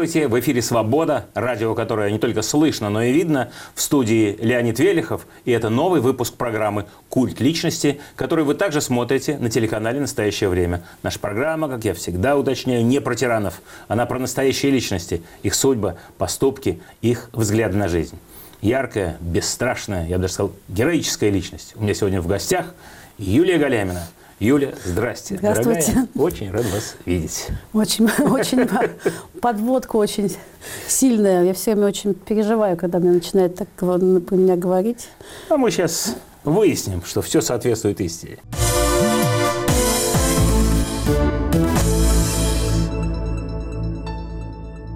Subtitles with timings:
[0.00, 3.50] Здравствуйте, в эфире «Свобода», радио, которое не только слышно, но и видно.
[3.74, 9.36] В студии Леонид Велихов, и это новый выпуск программы «Культ личности», который вы также смотрите
[9.36, 10.82] на телеканале «Настоящее время».
[11.02, 15.96] Наша программа, как я всегда уточняю, не про тиранов, она про настоящие личности, их судьбы,
[16.16, 18.18] поступки, их взгляды на жизнь.
[18.62, 21.74] Яркая, бесстрашная, я бы даже сказал, героическая личность.
[21.76, 22.74] У меня сегодня в гостях
[23.18, 24.08] Юлия Галямина–
[24.40, 25.36] Юля, здрасте.
[25.36, 25.92] Здравствуйте.
[25.92, 26.08] Дорогая.
[26.14, 27.48] Очень рад вас видеть.
[27.74, 28.66] Очень, очень
[29.42, 30.34] подводка очень
[30.88, 31.44] сильная.
[31.44, 35.08] Я все время очень переживаю, когда мне начинают так про меня говорить.
[35.50, 38.38] А мы сейчас выясним, что все соответствует истине.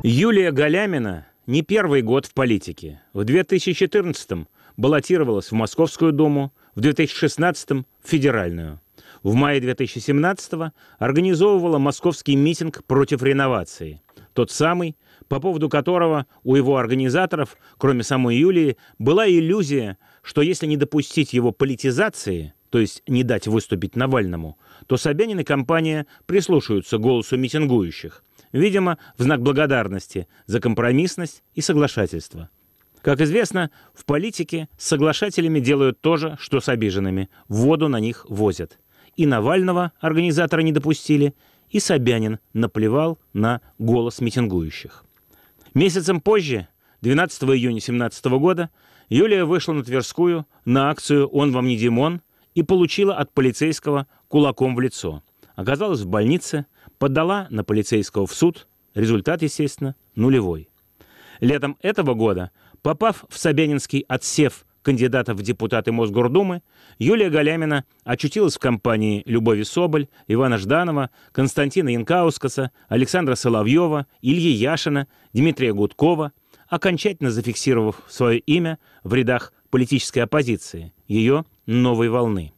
[0.03, 3.03] Юлия Галямина не первый год в политике.
[3.12, 4.48] В 2014-м
[4.79, 8.81] баллотировалась в Московскую Думу, в 2016-м– в Федеральную
[9.25, 14.03] в мае 2017-го организовывала московский митинг против реновации.
[14.34, 14.97] Тот самый,
[15.28, 21.33] по поводу которого у его организаторов, кроме самой Юлии, была иллюзия, что если не допустить
[21.33, 28.22] его политизации, то есть не дать выступить Навальному, то Собянин и компания прислушаются голосу митингующих,
[28.52, 32.50] видимо, в знак благодарности за компромиссность и соглашательство.
[33.00, 37.28] Как известно, в политике с соглашателями делают то же, что с обиженными.
[37.48, 38.78] Воду на них возят
[39.17, 41.34] и Навального организаторы не допустили,
[41.70, 45.05] и Собянин наплевал на голос митингующих.
[45.75, 46.69] Месяцем позже,
[47.01, 48.70] 12 июня 2017 года,
[49.09, 52.23] Юлия вышла на Тверскую на акцию «Он вам не Димон»
[52.55, 55.23] и получила от полицейского кулаком в лицо.
[55.57, 56.67] Оказалась в больнице,
[56.98, 60.69] подала на полицейского в суд, результат, естественно, нулевой.
[61.41, 62.51] Летом этого года,
[62.83, 66.62] попав в Собянинский отсев кандидатов в депутаты Мосгордумы,
[66.98, 75.08] Юлия Галямина очутилась в компании Любови Соболь, Ивана Жданова, Константина Янкаускаса, Александра Соловьева, Ильи Яшина,
[75.33, 76.33] Дмитрия Гудкова,
[76.68, 82.52] окончательно зафиксировав свое имя в рядах политической оппозиции, ее «новой волны».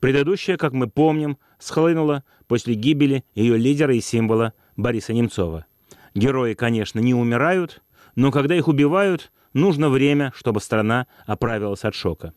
[0.00, 5.66] Предыдущая, как мы помним, схлынула после гибели ее лидера и символа Бориса Немцова.
[6.14, 7.82] Герои, конечно, не умирают,
[8.14, 12.34] но когда их убивают– нужно время, чтобы страна оправилась от шока.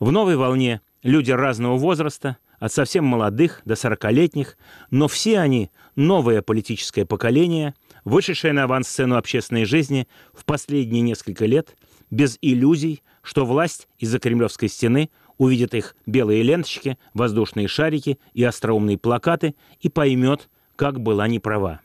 [0.00, 4.56] В новой волне люди разного возраста, от совсем молодых до сорокалетних,
[4.90, 7.74] но все они– новое политическое поколение,
[8.04, 11.76] вышедшее на авансцену общественной жизни в последние несколько лет,
[12.10, 18.98] без иллюзий, что власть из-за кремлевской стены увидит их белые ленточки, воздушные шарики и остроумные
[18.98, 21.80] плакаты и поймет, как была неправа.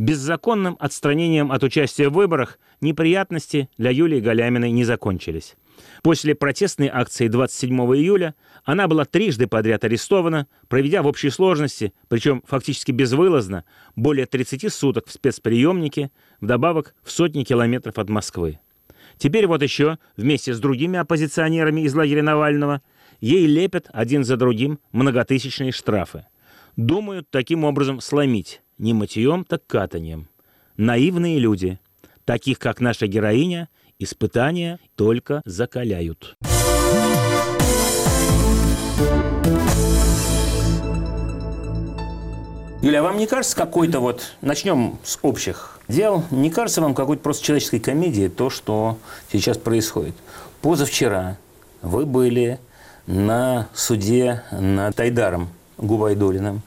[0.00, 5.56] Беззаконным отстранением от участия в выборах неприятности для Юлии Галяминой не закончились.
[6.02, 8.34] После протестной акции 27 июля
[8.64, 15.06] она была трижды подряд арестована, проведя в общей сложности, причем фактически безвылазно, более 30 суток
[15.06, 16.10] в спецприемнике,
[16.40, 18.58] вдобавок в сотни километров от Москвы.
[19.18, 22.80] Теперь вот еще, вместе с другими оппозиционерами из лагеря Навального,
[23.20, 26.24] ей лепят один за другим многотысячные штрафы.
[26.76, 30.28] Думают таким образом сломить не мытьем, так катанием.
[30.76, 31.78] Наивные люди,
[32.24, 33.68] таких как наша героиня,
[33.98, 36.34] испытания только закаляют.
[42.82, 47.22] Юля, а вам не кажется какой-то вот, начнем с общих дел, не кажется вам какой-то
[47.22, 48.96] просто человеческой комедии то, что
[49.30, 50.14] сейчас происходит?
[50.62, 51.36] Позавчера
[51.82, 52.58] вы были
[53.06, 56.62] на суде над Тайдаром Губайдулиным.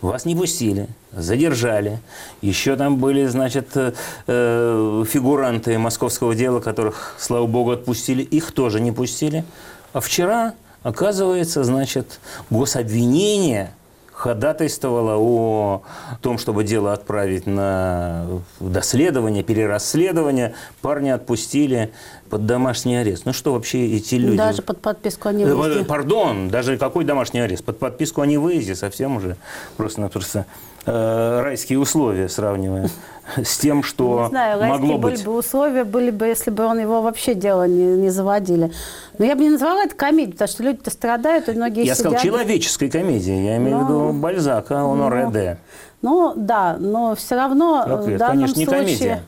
[0.00, 1.98] Вас не пустили задержали.
[2.42, 3.92] Еще там были, значит, э,
[4.26, 8.22] э, фигуранты московского дела, которых, слава богу, отпустили.
[8.22, 9.44] Их тоже не пустили.
[9.92, 12.20] А вчера, оказывается, значит,
[12.50, 13.72] гособвинение
[14.16, 15.82] ходатайствовало о
[16.22, 18.26] том, чтобы дело отправить на
[18.60, 20.54] доследование, перерасследование.
[20.80, 21.92] Парня отпустили
[22.30, 23.26] под домашний арест.
[23.26, 24.38] Ну что вообще эти люди...
[24.38, 25.82] Даже под подписку о невыезде.
[25.82, 27.62] Э, пардон, даже какой домашний арест?
[27.62, 29.36] Под подписку о невыезде совсем уже
[29.76, 30.46] просто-напросто
[30.86, 32.88] э, райские условия сравнивая
[33.36, 35.14] с тем, что не знаю, могло быть.
[35.14, 38.72] были бы условия, были бы, если бы он его вообще дело не, не заводили.
[39.18, 41.98] Но я бы не назвала это комедией, потому что люди-то страдают, и многие Я сидят...
[41.98, 43.84] сказал человеческой комедией, я имею но...
[43.84, 45.58] в виду Бальзака, Оноре Де.
[46.02, 48.80] Ну, да, но все равно как в данном конечно, случае...
[48.80, 49.22] Не комедия.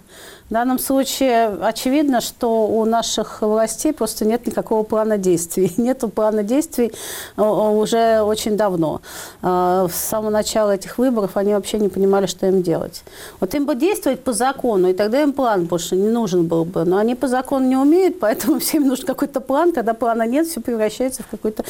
[0.48, 5.72] В данном случае очевидно, что у наших властей просто нет никакого плана действий.
[5.76, 6.90] Нет плана действий
[7.36, 9.02] э, уже очень давно.
[9.42, 13.02] Э, с самого начала этих выборов они вообще не понимали, что им делать.
[13.40, 16.84] Вот им бы действовать по закону, и тогда им план больше не нужен был бы.
[16.86, 19.72] Но они по закону не умеют, поэтому всем нужен какой-то план.
[19.72, 21.64] Когда плана нет, все превращается в какой-то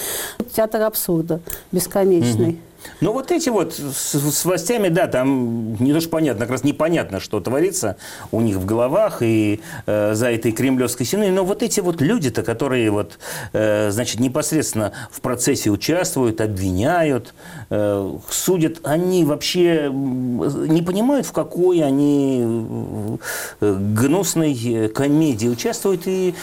[0.55, 1.41] театр абсурда
[1.73, 2.51] бесконечный.
[2.51, 2.68] Угу.
[3.01, 6.65] Но вот эти вот с, с властями, да, там не то что понятно, как раз
[6.65, 7.97] непонятно, что творится
[8.33, 11.31] у них в головах и э, за этой кремлевской стеной.
[11.31, 13.19] Но вот эти вот люди-то, которые вот,
[13.53, 17.35] э, значит, непосредственно в процессе участвуют, обвиняют,
[17.71, 23.19] э, судят, они вообще не понимают, в какой они
[23.61, 26.35] э, гнусной комедии участвуют и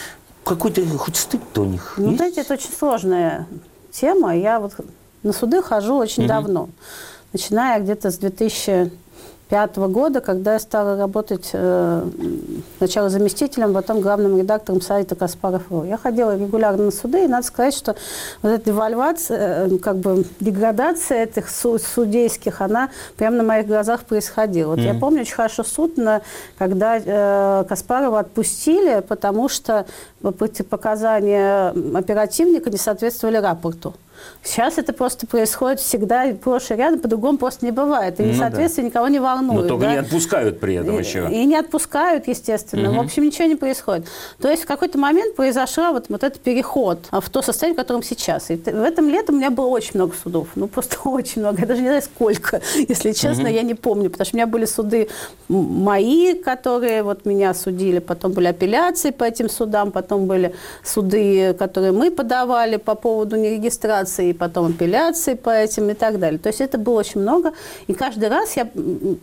[0.44, 2.16] какой-то хоть стыд-то у них Ну, есть?
[2.18, 3.46] знаете, это очень сложная
[3.90, 4.36] тема.
[4.36, 4.74] Я вот
[5.26, 6.28] на суды хожу очень Мгм.
[6.28, 6.68] давно,
[7.32, 12.02] начиная где-то с 2005 года, когда я стала работать э,
[12.78, 15.84] сначала заместителем, потом главным редактором сайта Каспаров.ру.
[15.84, 17.96] Я ходила регулярно на суды, и надо сказать, что
[18.42, 24.02] вот эта девальвация, э, как бы деградация этих су- судейских, она прямо на моих глазах
[24.04, 24.70] происходила.
[24.70, 25.00] Вот я Мгм.
[25.00, 26.22] помню очень хорошо суд, на-
[26.58, 29.86] когда э, Каспарова отпустили, потому что
[30.70, 33.94] показания оперативника не соответствовали рапорту.
[34.42, 38.20] Сейчас это просто происходит всегда, прошлый рядом, по-другому просто не бывает.
[38.20, 38.34] И Ну да.
[38.34, 39.62] несоответствие никого не волнует.
[39.62, 39.92] Но только да.
[39.92, 41.28] не отпускают при этом И- еще.
[41.30, 42.88] И не отпускают, естественно.
[42.90, 42.98] Мгм.
[42.98, 44.06] В общем, ничего не происходит.
[44.40, 48.02] То есть в какой-то момент произошел вот, вот этот переход в то состояние, в котором
[48.02, 48.50] сейчас.
[48.50, 50.48] И в этом летом у меня было очень много судов.
[50.54, 51.60] Ну, просто очень много.
[51.60, 52.60] Я даже не знаю, сколько.
[52.88, 54.10] Если честно, я не помню.
[54.10, 55.08] Потому что у меня были суды
[55.48, 57.98] мои, которые вот меня судили.
[57.98, 59.90] Потом были апелляции по этим судам.
[59.92, 64.15] Потом были суды, которые мы подавали по поводу нерегистрации.
[64.22, 66.38] И потом апелляции по этим и так далее.
[66.38, 67.52] То есть это было очень много.
[67.86, 68.68] И каждый раз я,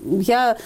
[0.04, 0.58] я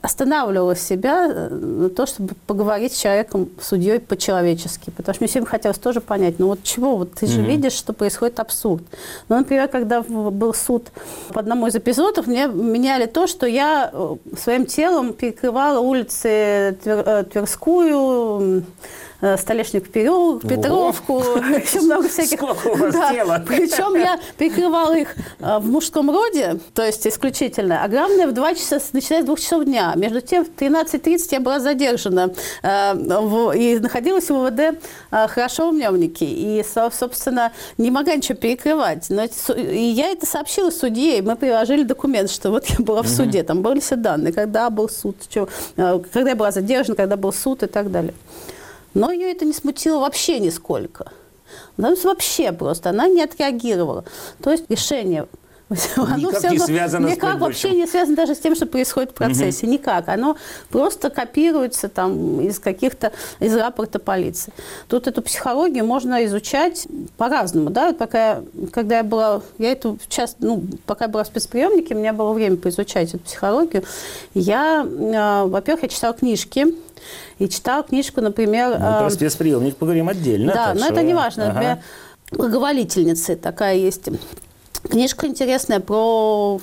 [0.00, 4.90] останавливала себя э, на то, чтобы поговорить с человеком, судьей по-человечески.
[4.90, 7.50] Потому что мне всем хотелось тоже понять, ну вот чего, вот ты же Мгм.
[7.50, 8.82] видишь, что происходит абсурд.
[9.28, 10.86] Ну, например, когда был суд
[11.32, 17.04] по одному из эпизодов, мне меняли то, что я э, своим телом перекрывала улицы Твер-
[17.06, 18.64] э, Тверскую,
[19.38, 21.18] Столешник переулок, Петровку,
[21.64, 22.38] еще много всяких.
[22.38, 23.42] Сколько у вас дела?
[23.46, 27.82] Причем я перекрывала их э, в мужском роде, то есть исключительно.
[27.82, 29.92] А главное, в 2 часа, начиная с 2 часов дня.
[29.96, 32.32] Между тем, в 13.30 я была задержана
[32.62, 32.94] э,
[33.56, 34.60] и находилась в УВД
[35.10, 36.26] э, хорошо в Мневнике.
[36.26, 39.06] И, со- собственно, не могла ничего перекрывать.
[39.08, 39.24] Но
[39.56, 43.42] и я это сообщила судье, и мы приложили документ, что вот я была в суде,
[43.42, 45.46] там были все данные, когда был суд, э,
[46.12, 48.14] когда я была задержана, когда был суд и так далее.
[48.94, 51.12] Но ее это не смутило вообще нисколько.
[51.76, 52.90] Вообще просто.
[52.90, 54.04] Она не отреагировала.
[54.42, 55.26] То есть решение...
[55.96, 57.80] оно Никак всё не связано с Никак вообще предыдущим.
[57.80, 59.66] не связано даже с тем, что происходит в процессе.
[59.66, 60.08] Никак.
[60.08, 60.36] Оно
[60.68, 64.52] просто копируется там из каких-то, из рапорта полиции.
[64.88, 67.70] Тут эту психологию можно изучать по-разному.
[67.70, 67.86] Да?
[67.88, 71.94] Вот пока, я- когда я была, я эту часто, ну, пока я была в спецприемнике,
[71.94, 73.84] у меня было время поизучать эту психологию.
[74.34, 76.66] Я, э, во-первых, я читала книжки,
[77.38, 78.72] и читала книжку, например...
[78.78, 80.52] Э, про спецприемник поговорим отдельно.
[80.54, 81.44] да, но что- это не важно.
[81.44, 81.52] Ага.
[81.54, 81.78] Например,
[82.32, 84.08] благоволительницы такая есть.
[84.88, 86.60] Книжка интересная про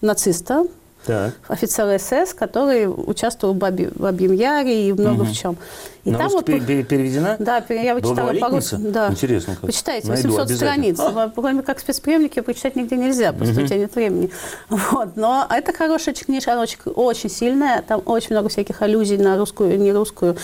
[0.00, 0.66] нациста,
[1.06, 1.34] Так.
[1.48, 5.56] офицера СС, который участвовал в Бабьем Яре и много в чем.
[6.04, 7.36] И На пере- пере- переведена?
[7.38, 8.40] да, я вычитала по-русски.
[8.40, 8.78] Благоволительница?
[8.78, 9.08] Да.
[9.10, 9.62] Интересно как.
[9.66, 10.94] Почитайте, Найду 800 обязательно.
[10.94, 11.00] страниц.
[11.00, 14.30] А, Кроме как спецприемники прочитать нигде нельзя, просто у тебя нет времени.
[14.68, 15.16] Вот.
[15.16, 17.80] Но это хорошая книжка, она очень, очень сильная.
[17.82, 20.36] Там очень много всяких аллюзий на русскую, не русскую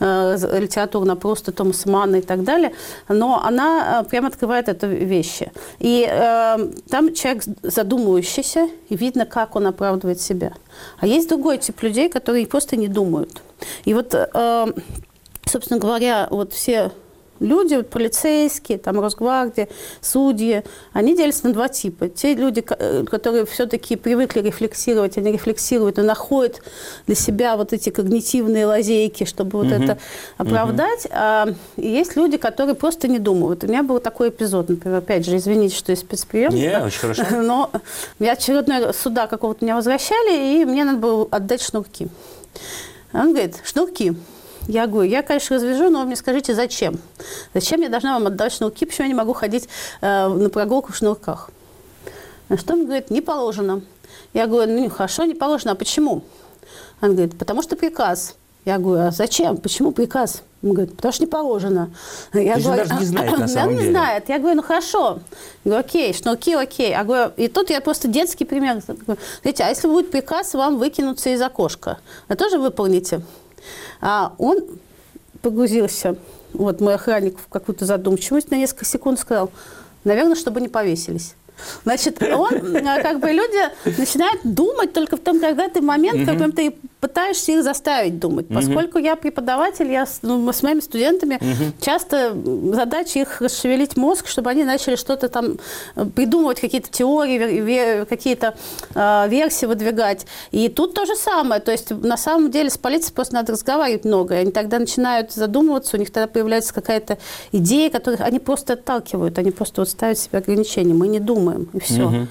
[0.00, 2.72] э, литературу, на просто Томаса Манна и так далее.
[3.08, 5.52] Но она э, прямо открывает это вещи.
[5.78, 10.52] И э, там человек задумывающийся, и видно, как он оправдывает себя.
[10.98, 13.42] А есть другой тип людей, которые просто не думают.
[13.84, 14.72] И вот э,
[15.46, 16.92] собственно говоря, вот все
[17.40, 19.68] люди, полицейские, там, Росгвардия,
[20.00, 20.62] судьи,
[20.92, 22.08] они делятся на два типа.
[22.08, 26.62] Те люди, э, которые все-таки привыкли рефлексировать, они рефлексируют и находят
[27.06, 29.98] для себя вот эти когнитивные лазейки, чтобы вот это
[30.36, 31.06] оправдать.
[31.10, 33.64] А есть люди, которые просто не думают.
[33.64, 36.54] У меня был такой эпизод, например, опять же, извините, что я спецприемник.
[36.54, 37.24] Не, очень хорошо.
[37.30, 37.70] Но
[38.18, 42.08] я очередной суда какого-то меня возвращали, и мне надо было отдать шнурки.
[43.12, 44.14] Он говорит, шнурки.
[44.68, 46.98] Я говорю, я, конечно, развяжу, но вы мне скажите, зачем?
[47.54, 48.84] Зачем я должна вам отдать шнурки?
[48.84, 49.68] Почему я не могу ходить
[50.00, 51.50] э, на прогулку в шнурках?
[52.48, 53.82] На что он говорит, не положено.
[54.34, 56.22] Я говорю, ну хорошо, не положено, а почему?
[57.00, 58.34] Он говорит, потому что приказ.
[58.64, 59.56] Я говорю, а зачем?
[59.58, 60.42] Почему приказ?
[60.62, 61.90] Он говорит, потому что не положено.
[62.34, 63.92] Я есть он даже не знает на самом он не деле.
[63.92, 64.28] знает.
[64.28, 65.20] Я говорю, ну хорошо.
[65.64, 66.90] Я говорю, окей, шнурки, окей.
[66.90, 68.82] Я говорю, и тут я просто детский пример.
[68.86, 73.22] Говорю, Знаете, а если будет приказ вам выкинуться из окошка, вы тоже выполните?
[74.08, 74.64] А он
[75.42, 76.14] погрузился,
[76.52, 79.50] вот мой охранник, в какую-то задумчивость на несколько секунд сказал,
[80.04, 81.34] наверное, чтобы не повесились.
[81.82, 86.24] Значит, он, э, как бы люди начинают думать только в том, когда ты момент, в
[86.24, 88.48] котором ты пытаешься их заставить думать.
[88.48, 91.38] Поскольку я преподаватель, я с, ну, с моими студентами
[91.80, 92.36] часто
[92.72, 95.58] задача их расшевелить мозг, чтобы они начали что-то там
[95.94, 98.56] э, придумывать, какие-то теории, какие-то
[98.94, 100.26] э, версии выдвигать.
[100.52, 101.60] И тут то же самое.
[101.60, 104.34] То есть на самом деле с полицией просто надо разговаривать много.
[104.34, 107.18] И они тогда начинают задумываться, у них тогда появляется какая-то
[107.52, 110.94] идея, которых они просто отталкивают, они просто вот ставят себе ограничения.
[110.94, 112.06] Мы не думаем, и все.
[112.06, 112.26] Угу.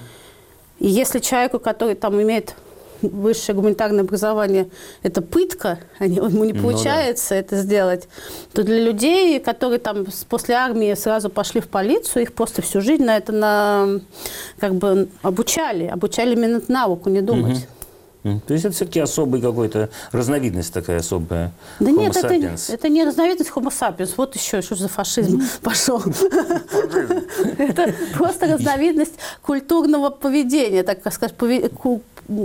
[0.80, 2.54] И если человеку, который там имеет
[3.02, 4.68] высшее гуманитарное образование–
[5.02, 7.40] это пытка, ему не получается ну, да.
[7.40, 8.08] это сделать,
[8.52, 13.04] то для людей, которые там после армии сразу пошли в полицию, их просто всю жизнь
[13.04, 14.00] на это на,
[14.58, 17.58] как бы обучали, обучали именно навыку не думать.
[17.58, 17.75] Угу.
[18.46, 21.52] То есть это все-таки особый какой-то, разновидность такая особая.
[21.80, 24.14] Да Homo нет, это, это не разновидность Homo sapiens.
[24.16, 26.02] Вот еще, что за фашизм пошел.
[27.58, 31.34] Это просто разновидность культурного поведения, так сказать,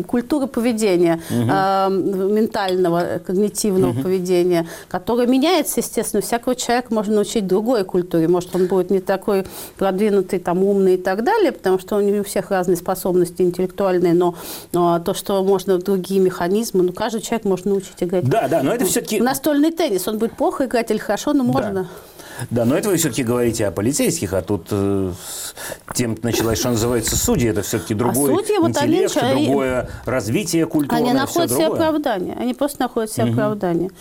[0.07, 1.49] культуры поведения, угу.
[1.49, 4.01] э, ментального, когнитивного угу.
[4.03, 6.21] поведения, которое меняется, естественно.
[6.21, 8.27] Всякого человека можно научить другой культуре.
[8.27, 9.45] Может, он будет не такой
[9.77, 14.13] продвинутый, там, умный и так далее, потому что у него у всех разные способности интеллектуальные,
[14.13, 14.35] но,
[14.71, 18.27] но то, что можно другие механизмы, ну, каждый человек можно научить играть.
[18.27, 19.19] Да, да, но это все-таки...
[19.19, 21.73] Настольный теннис, он будет плохо играть или хорошо, но можно.
[21.73, 21.87] Да.
[22.49, 25.11] Да, но это вы все-таки говорите о полицейских, а тут э,
[25.93, 27.49] тем началось, что называется, судьи.
[27.49, 31.03] Это все-таки другой а судьи, вот интеллект, они, другое развитие культурное.
[31.03, 32.35] Они находят себе оправдание.
[32.39, 33.33] Они просто находят себе угу.
[33.33, 33.91] оправдание.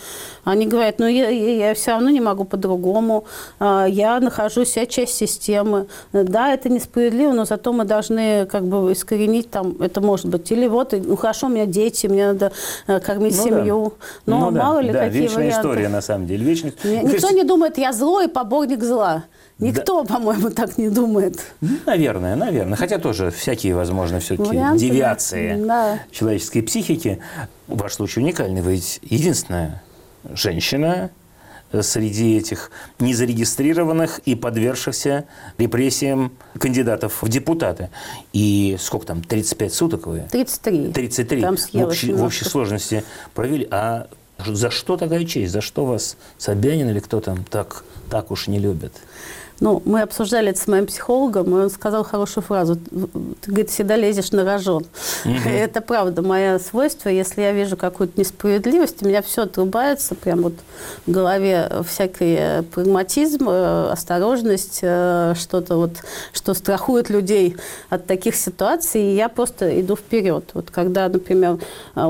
[0.43, 3.25] Они говорят, ну я, я все равно не могу по-другому.
[3.59, 5.87] А, я нахожусь, я часть системы.
[6.13, 10.51] Да, это несправедливо, но зато мы должны как бы искоренить там, это может быть.
[10.51, 12.51] Или вот, ну хорошо, у меня дети, мне надо
[12.87, 13.93] э, кормить ну, семью.
[14.25, 14.33] Да.
[14.33, 14.81] Но ну, мало да.
[14.81, 15.59] ли да, какие вечная варианты.
[15.59, 16.45] история, на самом деле.
[16.45, 16.73] Вечный...
[16.83, 19.25] Никто не думает, я злой, поборник зла.
[19.59, 20.15] Никто, да.
[20.15, 21.39] по-моему, так не думает.
[21.85, 22.75] Наверное, наверное.
[22.75, 25.99] Хотя тоже всякие, возможно, все-таки девиации да.
[26.11, 27.19] человеческой психики.
[27.67, 28.61] Ваш случай уникальный.
[28.61, 29.83] Вы ведь единственная
[30.33, 31.11] женщина
[31.79, 35.25] среди этих незарегистрированных и подвергшихся
[35.57, 37.89] репрессиям кандидатов в депутаты.
[38.33, 40.25] И сколько там, 35 суток вы?
[40.29, 40.91] 33.
[40.91, 43.67] 33 там в, общей, в общей сложности провели.
[43.71, 44.07] А
[44.45, 45.51] за что такая честь?
[45.51, 48.93] За что вас Собянин или кто там так, так уж не любит?
[49.61, 52.77] Ну, мы обсуждали это с моим психологом, и он сказал хорошую фразу.
[52.77, 54.87] Ты, говорит, всегда лезешь на рожон.
[55.23, 55.33] Угу.
[55.49, 57.09] Это правда, мое свойство.
[57.09, 60.55] Если я вижу какую-то несправедливость, у меня все отрубается, прям вот
[61.05, 65.91] в голове всякий прагматизм, э, осторожность, э, что-то вот,
[66.33, 67.55] что страхует людей
[67.89, 70.49] от таких ситуаций, и я просто иду вперед.
[70.55, 71.59] Вот когда, например,
[71.95, 72.01] э,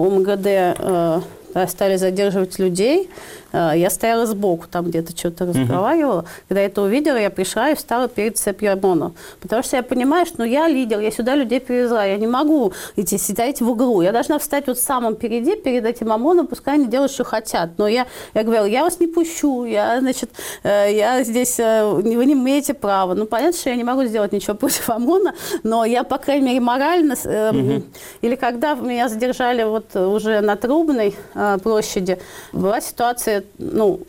[1.53, 6.25] у МГД стали задерживать людей, Э, я стояла сбоку, там где-то что-то разговаривала.
[6.48, 9.13] Когда я это увидела, я пришла и встала перед цепью ОМОНа.
[9.41, 12.74] Потому что я понимаю, что ну, я лидер, я сюда людей привезла, я не могу
[12.96, 14.01] идти сидеть в углу.
[14.01, 17.72] Я должна встать вот самым впереди, перед этим ОМОНом, пускай они делают, что хотят.
[17.77, 20.31] Но я, я говорю, я вас не пущу, я, значит,
[20.63, 23.13] э, я здесь, э, вы не имеете права.
[23.13, 26.60] Ну, понятно, что я не могу сделать ничего против ОМОНа, но я, по крайней мере,
[26.60, 27.13] морально...
[27.13, 27.84] Угу.
[28.22, 31.15] Или когда меня задержали вот уже на Трубной
[31.63, 32.20] площади,
[32.51, 34.01] была ситуация ну,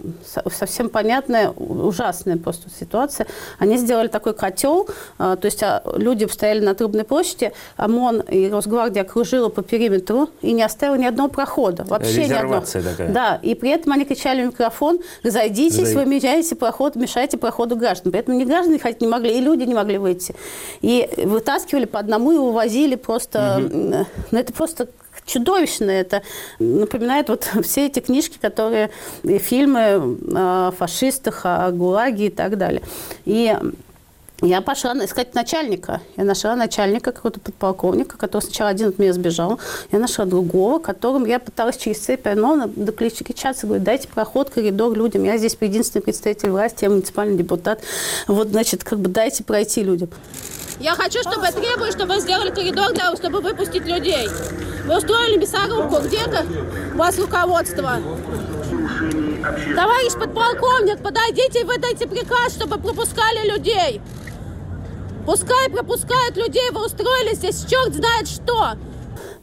[0.51, 3.27] совсем понятная, ужасная просто ситуация.
[3.59, 8.51] Они сделали такой котел, а, то есть а, люди стояли на Трубной площади, ОМОН и
[8.51, 11.85] Росгвардия окружила по периметру и не оставила ни одного прохода.
[11.85, 12.61] Вообще ни одного.
[12.61, 13.12] такая.
[13.12, 15.99] Да, и при этом они кричали в микрофон, разойдитесь, За...
[15.99, 18.12] вы мешаете проход, мешаете проходу граждан.
[18.12, 20.35] При этом ни граждане ходить не могли, и люди не могли выйти.
[20.81, 23.62] И вытаскивали по одному и увозили просто...
[23.65, 24.07] Угу.
[24.31, 24.89] Ну, это просто
[25.26, 25.91] чудовищно.
[25.91, 26.23] Это
[26.59, 28.91] напоминает вот все эти книжки, которые
[29.23, 32.83] и фильмы о фашистах, о ГУЛАГе и так далее.
[33.25, 33.55] И
[34.45, 36.00] я пошла искать начальника.
[36.17, 39.61] Я нашла начальника, какого-то подполковника, который сначала один от меня сбежал.
[39.93, 45.23] Я нашла другого, которым я пыталась через цепь но докличаться, говорю, дайте проход, коридор людям.
[45.23, 47.83] Я здесь единственный представитель власти, я муниципальный депутат.
[48.26, 50.11] Вот, значит, как бы дайте пройти людям.
[50.79, 54.29] Я хочу, чтобы требую, чтобы вы сделали коридор, для, чтобы выпустить людей.
[54.85, 56.00] Вы устроили мясорубку.
[56.02, 56.45] Где-то
[56.95, 58.00] у вас руководство.
[59.75, 64.00] Товарищ подполковник, подойдите и выдайте приказ, чтобы пропускали людей.
[65.26, 68.76] Пускай пропускают людей, вы устроили здесь черт знает что.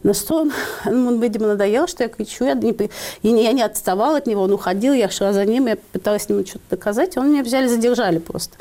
[0.04, 0.52] На что он,
[0.86, 2.46] ему, видимо, надоело, что я кричу.
[2.46, 6.26] Я не, я не отставала от него, он уходил, я шла за ним, я пыталась
[6.30, 8.58] ему что-то доказать, и он меня взяли, задержали просто.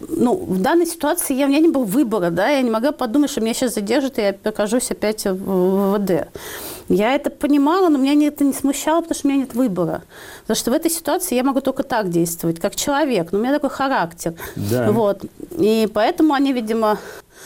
[0.00, 3.30] Ну, в данной ситуации я, у меня не было выбора, да, я не могла подумать,
[3.30, 6.28] что меня сейчас задержат, и я покажусь опять в ВВД.
[6.88, 10.02] Я это понимала, но меня это не смущало, потому что у меня нет выбора.
[10.42, 13.30] Потому что в этой ситуации я могу только так действовать, как человек.
[13.30, 14.34] Но у меня такой характер.
[14.56, 14.90] Да.
[14.90, 15.22] Вот.
[15.58, 16.98] И поэтому они, видимо,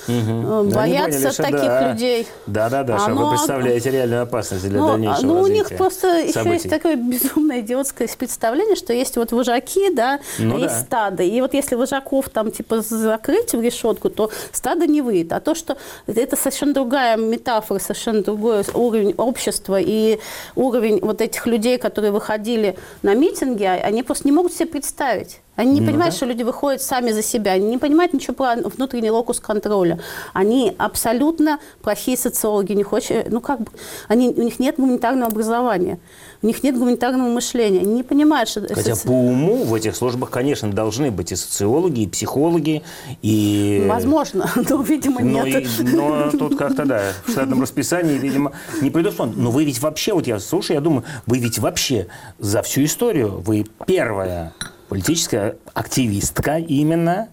[0.09, 1.92] э, боятся что таких да.
[1.92, 2.26] людей.
[2.47, 6.32] Да-да-да, что Оно- вы представляете реальную опасность для Ну, дальнейшего ну, у них просто еще
[6.32, 6.54] событий.
[6.54, 10.80] есть такое безумное идиотское представление, что есть вот вожаки, да, Ну есть да.
[10.80, 11.23] стадо.
[11.23, 15.32] И вот если вожаков там типа закрыть в решетку, то стадо не выйдет.
[15.32, 20.18] А то, что это совершенно другая метафора, совершенно другой уровень общества и
[20.56, 25.40] уровень вот этих людей, которые выходили на митинги, а- они просто не могут себе представить.
[25.54, 26.16] Они не Ну понимают, да.
[26.16, 29.99] что люди выходят сами за себя, они не понимают ничего про внутренний локус контроля.
[30.32, 33.66] Они абсолютно плохие социологи, не хочет, ну как бы,
[34.09, 35.99] они, у них нет гуманитарного образования,
[36.40, 38.62] у них нет гуманитарного мышления, они не понимают, что...
[38.75, 42.82] Хотя соци- по уму в этих службах, конечно, должны быть и социологи, и психологи,
[43.21, 43.85] и...
[43.87, 45.66] Возможно, но, видимо, Но, нет.
[45.80, 49.42] и- но тут как-то, да, в штатном расписании, видимо, не предусмотрено.
[49.42, 52.06] Но вы ведь вообще, вот я слушаю, я думаю, вы ведь вообще
[52.38, 54.54] за всю историю, вы первая
[54.92, 57.28] политическая активистка именно,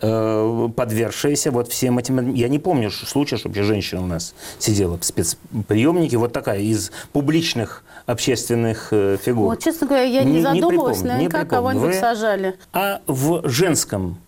[0.00, 2.34] э, подвергшаяся вот всем этим...
[2.34, 7.84] Я не помню случая, чтобы женщина у нас сидела в спецприемнике, вот такая, из публичных
[8.06, 9.44] общественных э, фигур.
[9.46, 11.48] Вот, честно говоря, я не, Не- не задумывалась, припомню, не наверняка припомню.
[11.74, 12.54] кого-нибудь Вы- сажали.
[12.72, 14.18] А в женском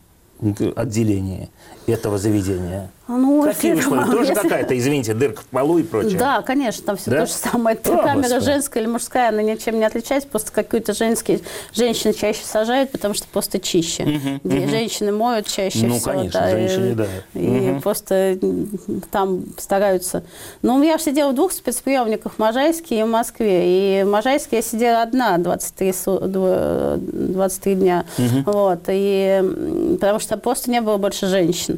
[0.76, 1.50] отделении
[1.92, 2.90] этого заведения?
[3.10, 4.04] Ну, Какие если- условия?
[4.04, 6.18] Тоже если- какая-то, извините, дырка в полу и прочее?
[6.18, 7.20] Да, конечно, там все Да?
[7.20, 7.74] то же самое.
[7.76, 8.44] О, камера Господи.
[8.44, 11.40] женская или мужская, она ничем не отличается, просто какую-то женские
[11.72, 14.02] женщины чаще сажают, потому что просто чище.
[14.44, 16.10] И Женщины моют чаще Ну, всего.
[16.12, 17.06] конечно, да, женщины, и, да.
[17.34, 17.80] И Мгм.
[17.80, 18.38] просто
[19.10, 20.22] там стараются.
[20.60, 24.00] Ну, я же сидела в двух спецприемниках, в Можайске и в Москве.
[24.00, 28.04] И в Можайске я сидела одна 23, су- дв- 23 дня.
[28.44, 31.77] Вот, и, потому что просто не было больше женщин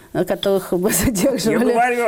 [0.13, 1.71] которых бы Я задерживали.
[1.73, 2.03] говорю,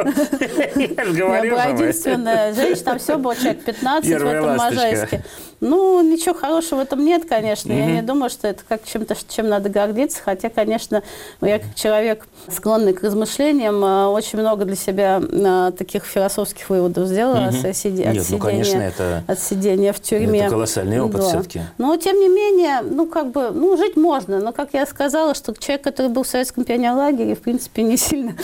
[0.75, 4.57] я же Я говорю была единственная женщина, там все было человек 15 Первая в этом
[4.57, 4.75] ласточка.
[4.85, 5.23] Можайске.
[5.65, 7.71] Ну, ничего хорошего в этом нет, конечно.
[7.71, 10.19] Я не думаю, что это как чем-то, чем надо гордиться.
[10.21, 11.03] Хотя, конечно,
[11.39, 17.07] я как человек, склонный к размышлениям, э, очень много для себя э, таких философских выводов
[17.07, 20.41] сделала от, от Нет, ну, конечно, это- от сидения в тюрьме.
[20.41, 21.27] это колоссальный опыт Да.
[21.29, 21.61] всё-таки.
[21.77, 24.41] Но, тем не менее, ну, как бы, ну, жить можно.
[24.41, 28.35] Но, как я сказала, что человек, который был в советском пионерлагере, в принципе, не сильно,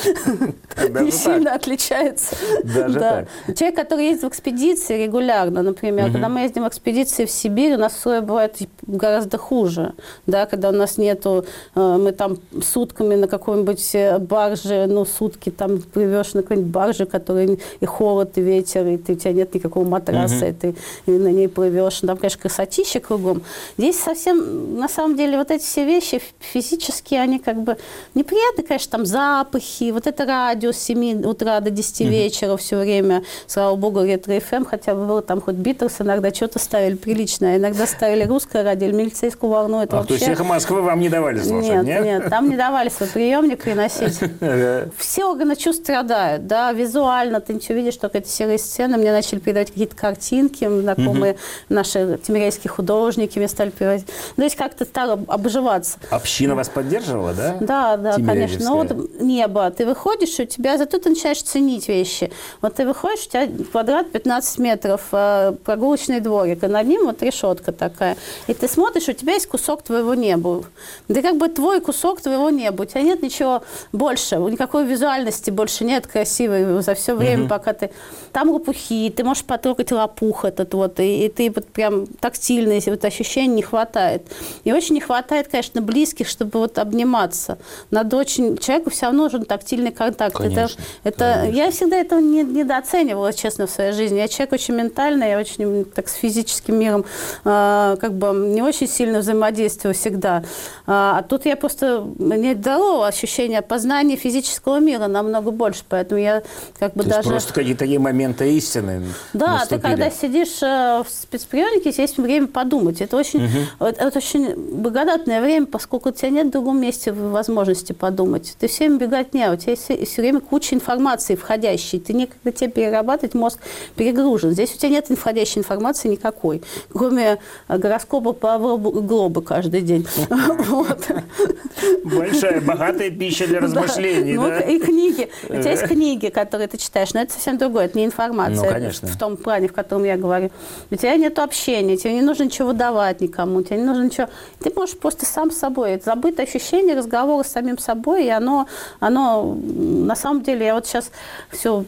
[0.76, 2.36] Даже не сильно отличается.
[2.64, 3.26] Даже Да.
[3.46, 3.58] так.
[3.58, 7.78] Человек, который ездит в экспедиции регулярно, например, когда мы ездим в экспедиции в Сибирь, у
[7.78, 8.58] нас условия бывают
[8.88, 9.94] гораздо хуже.
[10.26, 15.50] Да, когда у нас нету, э, мы там сутками на какой-нибудь э, барже, ну, сутки
[15.50, 19.54] там плывешь на какой-нибудь барже, который и холод, и ветер, и ты, у тебя нет
[19.54, 22.00] никакого матраса, и ты и на ней плывешь.
[22.00, 23.42] Там, конечно, красотища кругом.
[23.78, 27.78] Здесь совсем, на самом деле, вот эти все вещи физически, они как бы
[28.16, 29.06] неприятны, конечно, там
[29.40, 34.66] запахи, вот это радио с 7 утра до 10 вечера все время, слава богу, ретро-ФМ,
[34.66, 38.96] хотя бы было там хоть Битлз, иногда что-то ставили приличное, иногда ставили русское радио или
[38.96, 40.34] милицейскую волну, это Ах, то есть вообще...
[40.34, 42.04] эхо Москвы вам не давали слушать, Нет, нет?
[42.04, 44.20] нет, там не давали свой приемник приносить.
[44.98, 48.98] Все органы чувств страдают, да, визуально ты ничего видишь, только эти серые стены.
[48.98, 51.38] Мне начали передавать какие-то картинки, знакомые
[51.70, 54.04] наши тимирейские художники мне стали передавать.
[54.36, 55.98] Ну, то есть как-то стало обживаться.
[56.10, 57.58] Община вас поддерживала, да?
[57.62, 58.66] Да, да, конечно.
[58.66, 58.90] Ну вот
[59.30, 62.32] небо, ты выходишь, и у тебя, зато ты начинаешь ценить вещи.
[62.62, 67.22] Вот ты выходишь, у тебя квадрат 15 метров, э, прогулочный дворик, и над ним вот
[67.22, 68.18] решетка такая.
[68.48, 70.64] И ты смотришь, у тебя есть кусок твоего неба.
[71.08, 72.82] Да как бы твой кусок твоего неба.
[72.82, 73.62] У тебя нет ничего
[73.92, 77.92] больше, никакой визуальности больше нет красивой за все время, пока ты...
[78.32, 83.06] Там лопухи, ты можешь потрогать лопух этот вот, и, и ты вот прям тактильный, вот
[83.06, 84.24] ощущений не хватает.
[84.64, 87.58] И очень не хватает, конечно, близких, чтобы вот обниматься.
[87.92, 88.58] Надо очень...
[88.58, 90.36] Человеку все равно нужен тактильный контакт.
[90.36, 90.62] Конечно,
[91.04, 91.58] это, это, конечно.
[91.58, 94.18] Я всегда этого не, недооценивала, честно, в своей жизни.
[94.18, 97.06] Я человек очень ментальный, я очень так с физическим миром
[97.46, 100.44] э, как бы не очень сильно взаимодействую всегда.
[100.88, 102.06] А, а тут я просто...
[102.18, 106.44] Мне дало ощущение познания физического мира намного больше, поэтому я
[106.80, 107.30] как бы То даже...
[107.30, 109.04] просто какие-то такие моменты истины
[109.34, 109.82] Да, ты наступили.
[109.82, 113.02] когда сидишь э, в спецприемнике, есть время подумать.
[113.02, 117.94] Это очень, вот это очень благодатное время, поскольку у тебя нет в другом месте возможности
[117.94, 118.56] подумать.
[118.60, 118.86] Ты все
[119.34, 122.00] не, у тебя есть все время куча информации входящей.
[122.00, 123.60] Ты некогда тебе перерабатывать, мозг
[123.96, 124.52] перегружен.
[124.52, 126.62] Здесь у тебя нет входящей информации никакой,
[126.94, 130.08] кроме э, гороскопа по глобу- каждый день.
[132.04, 134.60] Большая, богатая пища для размышлений, Ну, да?
[134.60, 135.30] и книги.
[135.48, 138.92] У тебя есть книги, которые ты читаешь, но это совсем другое, это не информация.
[139.02, 139.08] Ну.
[139.08, 140.52] В том плане, в котором я говорю.
[140.92, 144.28] У тебя нет общения, тебе не нужно ничего выдавать никому, тебе не нужно ничего...
[144.62, 145.92] Ты можешь просто сам с собой.
[145.92, 148.68] Это забытое ощущение разговора с самим собой, и оно,
[149.00, 151.12] оно на самом деле, я вот сейчас
[151.52, 151.86] все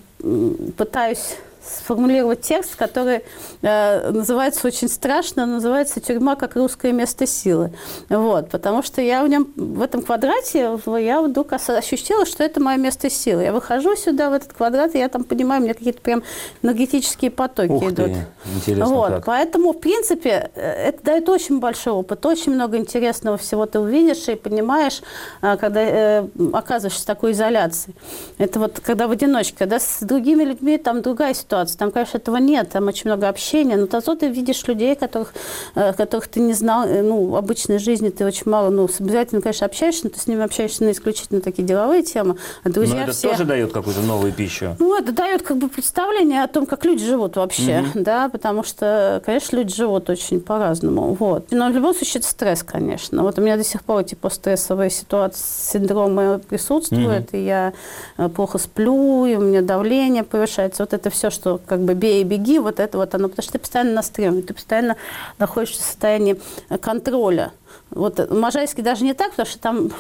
[0.78, 3.22] пытаюсь сформулировать текст, который
[3.62, 7.72] э, называется очень страшно, называется «Тюрьма как русское место силы».
[8.10, 12.78] Вот, потому что я в нем, в этом квадрате, я вдруг ощутила, что это мое
[12.78, 13.44] место силы.
[13.44, 16.24] Я выхожу сюда, в этот квадрат, и я там понимаю, у меня какие-то прям
[16.64, 18.08] энергетические потоки Ух идут.
[18.08, 19.26] Ты, интересно вот, как.
[19.26, 24.28] поэтому, в принципе, э, это дает очень большой опыт, очень много интересного всего ты увидишь
[24.28, 25.02] и понимаешь,
[25.42, 27.94] э, когда э, оказываешься в такой изоляции.
[28.38, 32.38] Это вот когда в одиночке, когда с другими людьми там другая ситуация, там, конечно, этого
[32.38, 35.34] нет, там очень много общения, но зато ты видишь людей, которых,
[35.76, 39.42] э, которых ты не знал, э, ну, в обычной жизни ты очень мало, ну, обязательно,
[39.42, 43.04] конечно, общаешься, но ты с ними общаешься на исключительно такие деловые темы, а друзья Но
[43.04, 43.30] это все...
[43.30, 44.76] тоже дает какую-то новую пищу.
[44.80, 49.22] Ну, это дает как бы представление о том, как люди живут вообще, да, потому что,
[49.26, 51.48] конечно, люди живут очень по-разному, вот.
[51.52, 53.24] Но в любом случае это стресс, конечно.
[53.24, 57.74] Вот у меня до сих пор эти постстрессовые ситуации, синдромы присутствуют, и я
[58.18, 60.84] э, плохо сплю, и у меня давление повышается.
[60.84, 63.54] Вот это все, что как бы бей и беги, вот это вот оно, потому что
[63.54, 64.96] ты постоянно на стреме, ты постоянно
[65.38, 66.40] находишься в состоянии
[66.82, 67.52] контроля.
[67.90, 69.92] Вот в Можайске даже не так, потому что там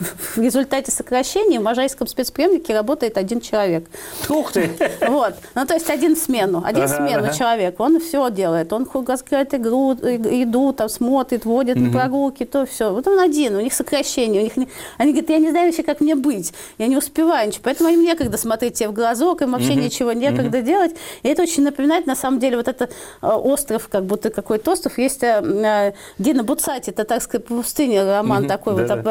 [0.00, 3.88] в результате сокращения в Можайском спецприемнике работает один человек.
[4.28, 4.70] Ух ты!
[5.06, 5.34] Вот.
[5.54, 6.62] Ну, то есть один смену.
[6.64, 7.34] Один Ага, смену ага.
[7.34, 7.80] человек.
[7.80, 8.72] Он все делает.
[8.72, 12.92] Он раскрывает игру, еду, там, смотрит, водит на прогулки, то все.
[12.92, 13.56] Вот он один.
[13.56, 14.40] У них сокращение.
[14.42, 16.52] У них не- Они говорят, я не знаю вообще, как мне быть.
[16.78, 17.62] Я не успеваю ничего.
[17.64, 20.92] Поэтому им некогда смотреть тебе в глазок, им вообще ничего некогда делать.
[21.22, 22.88] И это очень напоминает, на самом деле, вот это
[23.22, 24.98] э, остров, как будто какой-то остров.
[24.98, 29.06] Есть э, э, Дина Буцати, татарская пустыня, роман такой вот об,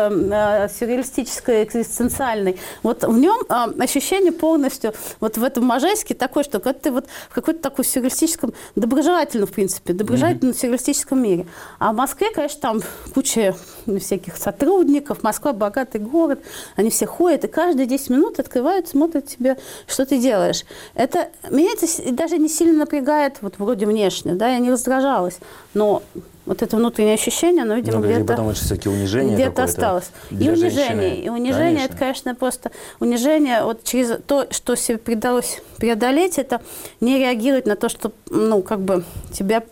[0.80, 2.58] сюрреалистической, экзистенциальной.
[2.84, 7.06] Вот в нем э, ощущение полностью, вот в этом Можайске такое, что когда ты вот
[7.30, 11.48] в какой-то такой сюрреалистическом, доброжелательном, в принципе, доброжелательном сюрреалистическом мире.
[11.80, 12.82] А в Москве, конечно, там
[13.14, 13.56] куча
[14.00, 16.40] всяких сотрудников, Москва богатый город,
[16.76, 19.58] они все ходят, и каждые 10 минут открывают, смотрят тебе,
[19.88, 20.64] что ты делаешь.
[20.94, 25.40] Это меня это даже не сильно напрягает, вот вроде внешне, да, я не раздражалась,
[25.74, 26.04] но
[26.46, 28.26] вот это внутреннее ощущение, оно, видимо, Ну, где-то...
[28.26, 30.12] потом это все-таки унижение Где-то осталось.
[30.32, 30.70] И унижение.
[30.70, 31.16] женщины.
[31.16, 36.62] И унижение, это, конечно, просто унижение вот через то, что себе придалось преодолеть, это
[37.02, 39.64] не реагировать на то, что, ну, как бы тебя...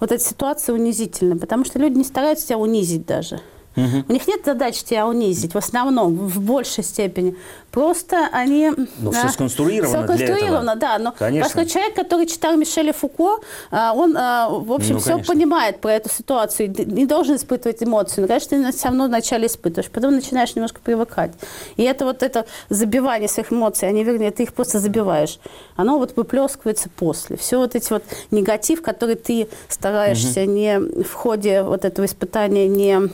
[0.00, 3.40] Вот эта ситуация унизительна, потому что люди не стараются тебя унизить даже.
[3.76, 7.36] У них нет задачи тебя унизить, в основном, в большей степени.
[7.70, 8.72] Просто они...
[8.98, 10.28] Ну, всё сконструировано Всё для этого.
[10.28, 10.98] конструировано, да.
[10.98, 11.44] Но Конечно.
[11.44, 15.34] поскольку человек, который читал Мишеля Фуко, а, он, а, в общем, Ну, все конечно.
[15.34, 18.22] понимает про эту ситуацию, не должен испытывать эмоции.
[18.22, 21.32] Но, конечно, ты все равно вначале испытываешь, потом начинаешь немножко привыкать.
[21.76, 25.38] И это вот это забивание своих эмоций, они, вернее, ты их просто забиваешь,
[25.76, 27.36] оно вот выплескивается после.
[27.36, 33.10] Все вот эти вот негатив, который ты стараешься не в ходе вот этого испытания не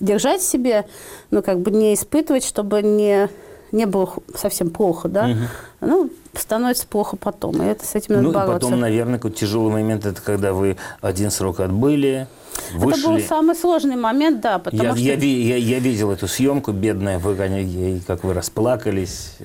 [0.00, 0.86] держать себе,
[1.30, 3.28] ну, как бы не испытывать, чтобы не,
[3.72, 5.36] не было совсем плохо, да,
[5.80, 8.54] ну, становится плохо потом, и это с этим надо Ну, бороться.
[8.54, 12.26] потом, наверное, какой тяжелый момент, это когда вы один срок отбыли,
[12.74, 13.00] вышли.
[13.00, 15.00] Это был самый сложный момент, да, потому Я, что...
[15.00, 19.36] я, я, я видел эту съемку, бедная, вы, как вы расплакались.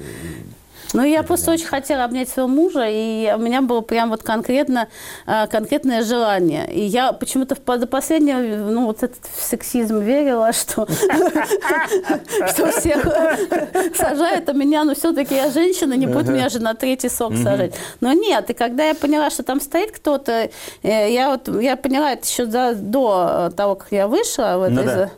[0.94, 4.88] Ну, я просто очень хотела обнять своего мужа, и у меня было прям вот конкретно,
[5.26, 6.72] э, конкретное желание.
[6.72, 8.40] И я почему-то до последнего,
[8.72, 10.86] ну, вот этот сексизм верила, что,
[12.72, 13.04] всех
[13.96, 17.74] сажают, а меня, ну, все-таки я женщина, не будет меня же на третий сок сажать.
[18.02, 20.50] Но нет, и когда я поняла, что там стоит кто-то,
[20.84, 24.56] э, я вот, я поняла это еще до того, как я вышла.
[24.58, 25.10] в Ну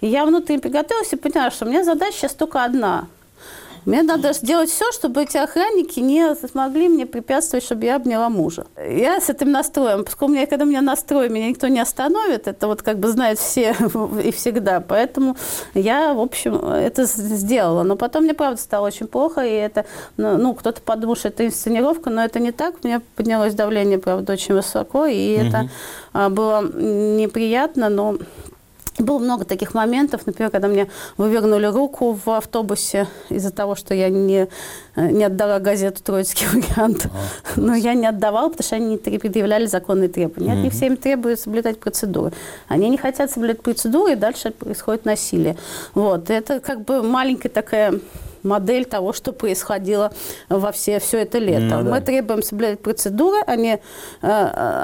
[0.00, 3.06] И я внутренне приготовилась и поняла, что у меня задача сейчас только одна–
[3.84, 8.66] мне надо сделать все, чтобы эти охранники не смогли мне препятствовать, чтобы я обняла мужа.
[8.76, 12.66] Я с этим настроем, поскольку меня, когда у меня настрой, меня никто не остановит, это
[12.66, 13.74] вот как бы знают все
[14.24, 14.80] и всегда.
[14.80, 15.36] Поэтому
[15.74, 17.82] я, в общем, это сделала.
[17.82, 19.84] Но потом мне, правда, стало очень плохо, и это,
[20.16, 22.76] ну, ну, кто-то подумал, что это инсценировка, но это не так.
[22.82, 25.68] У меня поднялось давление, правда, очень высоко, и это
[26.12, 28.16] а, было неприятно, но
[29.04, 34.08] было много таких моментов, например, когда мне вывернули руку в автобусе из-за того, что я
[34.08, 34.48] не,
[34.96, 37.06] не отдала газету «Троицкий вариант».
[37.56, 40.52] Но я не отдавала, потому что они не предъявляли законные требования.
[40.52, 42.32] От них всем требуют соблюдать процедуры.
[42.68, 45.56] Они не хотят соблюдать процедуры, и дальше происходит насилие.
[45.94, 46.30] Вот.
[46.30, 48.00] Это как бы маленькая такая
[48.44, 50.12] модель того, что происходило
[50.48, 51.78] во все, все это лето.
[51.78, 51.90] Ну да.
[51.90, 53.78] Мы требуем соблюдать процедуры, они
[54.22, 54.26] э,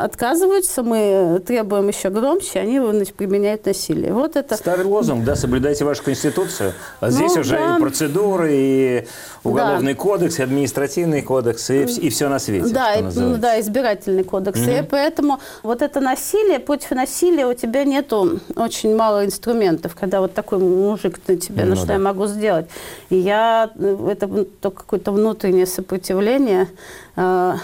[0.04, 4.12] отказываются, мы требуем еще громче, они значит, применяют насилие.
[4.12, 4.56] Вот это...
[4.56, 6.72] Старый лозунг, да, соблюдайте вашу конституцию.
[7.00, 7.76] А здесь Ну, уже да.
[7.76, 9.06] и процедуры, и
[9.44, 12.72] уголовный кодекс, и административный кодекс, и, и все на свете.
[12.72, 14.58] Да, и- ну, да, избирательный кодекс.
[14.60, 20.34] И поэтому вот это насилие, против насилия у тебя нету очень мало инструментов, когда вот
[20.34, 21.92] такой мужик на тебя, ну, Ну что да.
[21.94, 22.66] я могу сделать.
[23.10, 26.68] И я, э, это какое-то внутреннее сопротивление,
[27.16, 27.54] э,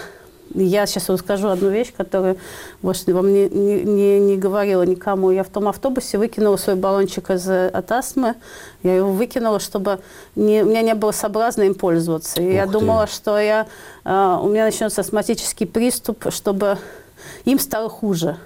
[0.55, 2.37] Я сейчас вам скажу одну вещь, которую
[2.81, 5.31] может, вам не, не, не, не говорила никому.
[5.31, 8.35] Я в том автобусе выкинула свой баллончик из, от астмы.
[8.83, 9.99] Я его выкинула, чтобы
[10.35, 12.41] не, у меня не было соблазна им пользоваться.
[12.41, 12.71] И я ты.
[12.71, 13.67] думала, что я,
[14.05, 16.77] э, у меня начнется астматический приступ, чтобы
[17.45, 18.37] им стало хуже.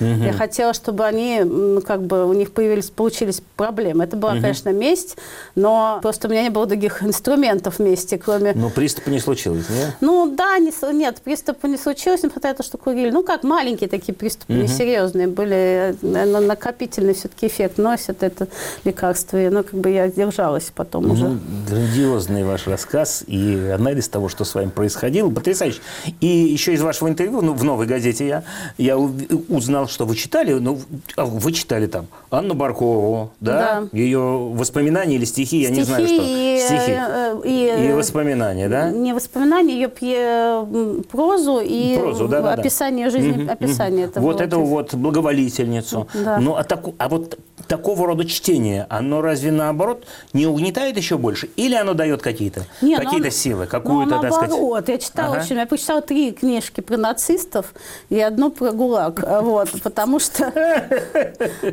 [0.00, 1.44] Я хотела, чтобы они,
[1.86, 4.04] как бы, у них появились, получились проблемы.
[4.04, 5.16] Это была, конечно, месть,
[5.54, 8.52] но просто у меня не было других инструментов вместе, кроме...
[8.54, 9.96] Но приступа не случилось, нет?
[10.00, 13.10] Ну да, не, нет, приступа не случилось, несмотря на то, что курили.
[13.10, 15.96] Ну как, маленькие такие приступы, несерьезные были.
[16.02, 18.48] Наверное, накопительный все-таки эффект носит это
[18.84, 19.36] лекарство.
[19.36, 21.28] И, ну, как бы я держалась потом уже.
[21.28, 25.80] Ну, грандиозный ваш рассказ и анализ того, что с вами происходило, потрясающий.
[26.20, 28.44] И еще из вашего интервью, ну, в «Новой газете» я,
[28.78, 30.78] я узнал, что вы читали, ну,
[31.16, 33.82] а вы читали там Анну Баркову, да?
[33.82, 33.98] Да.
[33.98, 36.16] Ее воспоминания или стихи, я не знаю, что.
[36.22, 36.92] и, Стихи.
[36.96, 38.90] э, и, И воспоминания, да?
[38.90, 42.60] Не воспоминания, ее пье, прозу и Прозу, да, да, да.
[42.62, 44.24] описание жизни, описание этого.
[44.24, 46.08] вот эту вот благоволительницу.
[46.14, 46.38] Да.
[46.38, 51.48] Ну, а, таку- а вот такого рода чтение, оно разве наоборот не угнетает еще больше?
[51.56, 54.50] Или оно дает какие-то Не, ну, какие-то он- силы, Ну, какую-то, так сказать?
[54.50, 55.40] наоборот, я читала, Ага.
[55.42, 57.72] общем, я прочитала три книжки про нацистов
[58.08, 60.52] и одну про ГУЛАГ, вот, потому что,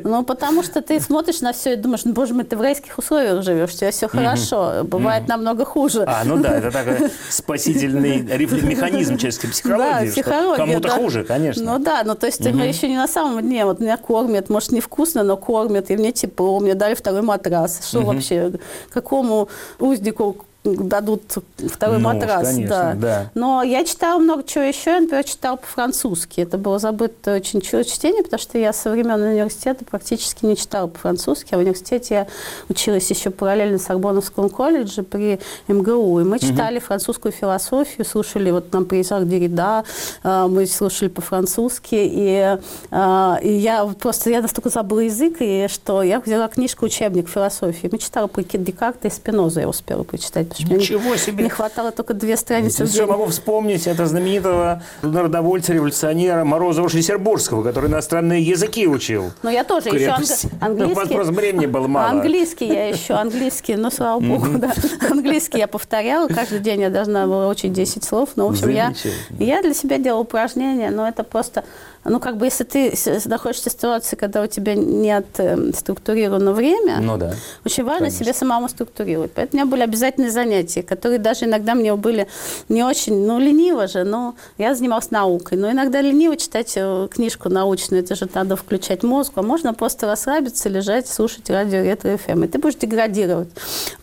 [0.04, 2.98] ну, потому что ты смотришь на все и думаешь, ну, боже мой, ты в райских
[2.98, 6.04] условиях живешь, у тебя все хорошо, бывает намного хуже.
[6.08, 11.64] А, ну да, это такой спасительный механизм человеческой психологии, Да, психология, кому-то хуже, конечно.
[11.64, 14.72] Ну да, ну то есть мы еще не на самом дне, вот меня кормят, может
[14.72, 17.88] невкусно, но кормят, и мне тепло, мне дали второй матрас.
[17.88, 18.54] Что вообще,
[18.90, 21.24] какому узнику дадут
[21.72, 22.48] второй Ну матрас?
[22.48, 23.32] конечно, да.
[23.36, 26.42] Но я читала много чего еще, я, например, читала по-французски.
[26.42, 30.88] Это было забытое очень чу- чтение, потому что я со времен университета практически не читала
[30.88, 32.28] по-французски, а в университете я
[32.70, 36.20] училась еще параллельно в Сорбоновском колледже при МГУ.
[36.22, 39.84] И мы читали французскую философию, слушали, вот нам приезжал Деррида,
[40.24, 42.58] э, мы слушали по-французски, и,
[42.92, 47.90] э, и я просто, я настолько забыла язык, и что я взяла книжку «Учебник философии».
[47.92, 51.44] Мы читали про Декарта и Спиноза, я успела прочитать, мне Ничего себе.
[51.44, 57.64] не хватало только две страницы в Все могу вспомнить это знаменитого народовольца, революционера Морозова Шестербургского,
[57.64, 59.32] который иностранные языки учил.
[59.44, 61.14] Но я тоже еще анг- Ну, английский.
[61.16, 62.10] просто времени было мало.
[62.10, 64.74] Английский я еще, английский, ну, слава богу, да.
[65.10, 68.30] Английский я повторяла, каждый день я должна была учить 10 слов.
[68.36, 68.94] Но, в общем, я,
[69.40, 71.64] я для себя делала упражнения, но это просто...
[72.10, 72.94] Ну, как бы, если ты
[73.26, 77.34] находишься в ситуации, когда у тебя нет э, структурировано время, Ну да.
[77.66, 78.24] очень важно Конечно.
[78.26, 79.34] себе самому структурировать.
[79.34, 80.47] Поэтому у меня были обязательные занятия,
[80.82, 82.28] которые даже иногда мне были
[82.70, 85.58] не очень, ну, лениво же, но я занималась наукой.
[85.58, 90.08] Но иногда лениво читать э, книжку научную, это же надо включать мозг, а можно просто
[90.08, 93.50] расслабиться, лежать, слушать радио Ретро ФМ, и ты будешь деградировать.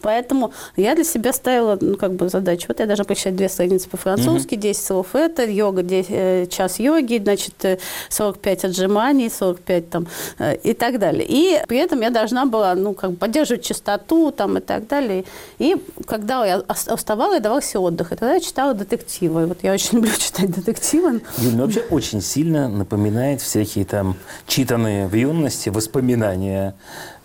[0.01, 2.67] Поэтому я для себя ставила, ну, как бы задачу.
[2.69, 7.19] Вот я должна прочитать две страницы по-французски, 10 слов это, йога, 10, э, час йоги,
[7.19, 7.79] значит, э,
[8.09, 10.07] 45 отжиманий, 45 там
[10.39, 11.27] э, и так далее.
[11.29, 15.25] И при этом я должна была, ну, как бы поддерживать чистоту там и так далее.
[15.59, 15.77] И
[16.25, 18.13] когда я уставала, я давала себе отдых.
[18.13, 19.47] И тогда я читала детективы.
[19.47, 21.21] Вот я очень люблю читать детективы.
[21.37, 26.75] Юль, ну, вообще очень сильно напоминает всякие там читанные в юности воспоминания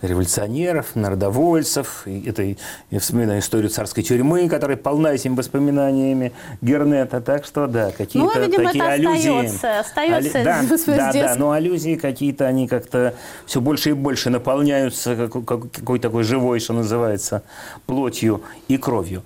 [0.02, 2.02] революционеров, народовольцев.
[2.06, 2.56] И это и-
[2.90, 7.20] я вспоминаю историю царской тюрьмы, которая полна этими воспоминаниями Гернета.
[7.20, 9.44] Так что, да, какие-то Ну, видимо, такие это аллюзии.
[9.46, 10.62] остается, остается Али- да,
[10.96, 13.14] да, да, но аллюзии какие-то, они как-то
[13.46, 17.42] все больше и больше наполняются как- как- какой такой живой, что называется,
[17.86, 19.22] плотью и кровью.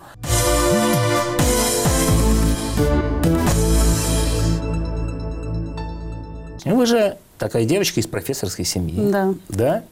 [6.64, 9.10] Вы же такая девочка из профессорской семьи.
[9.10, 9.34] Да.
[9.48, 9.82] Да?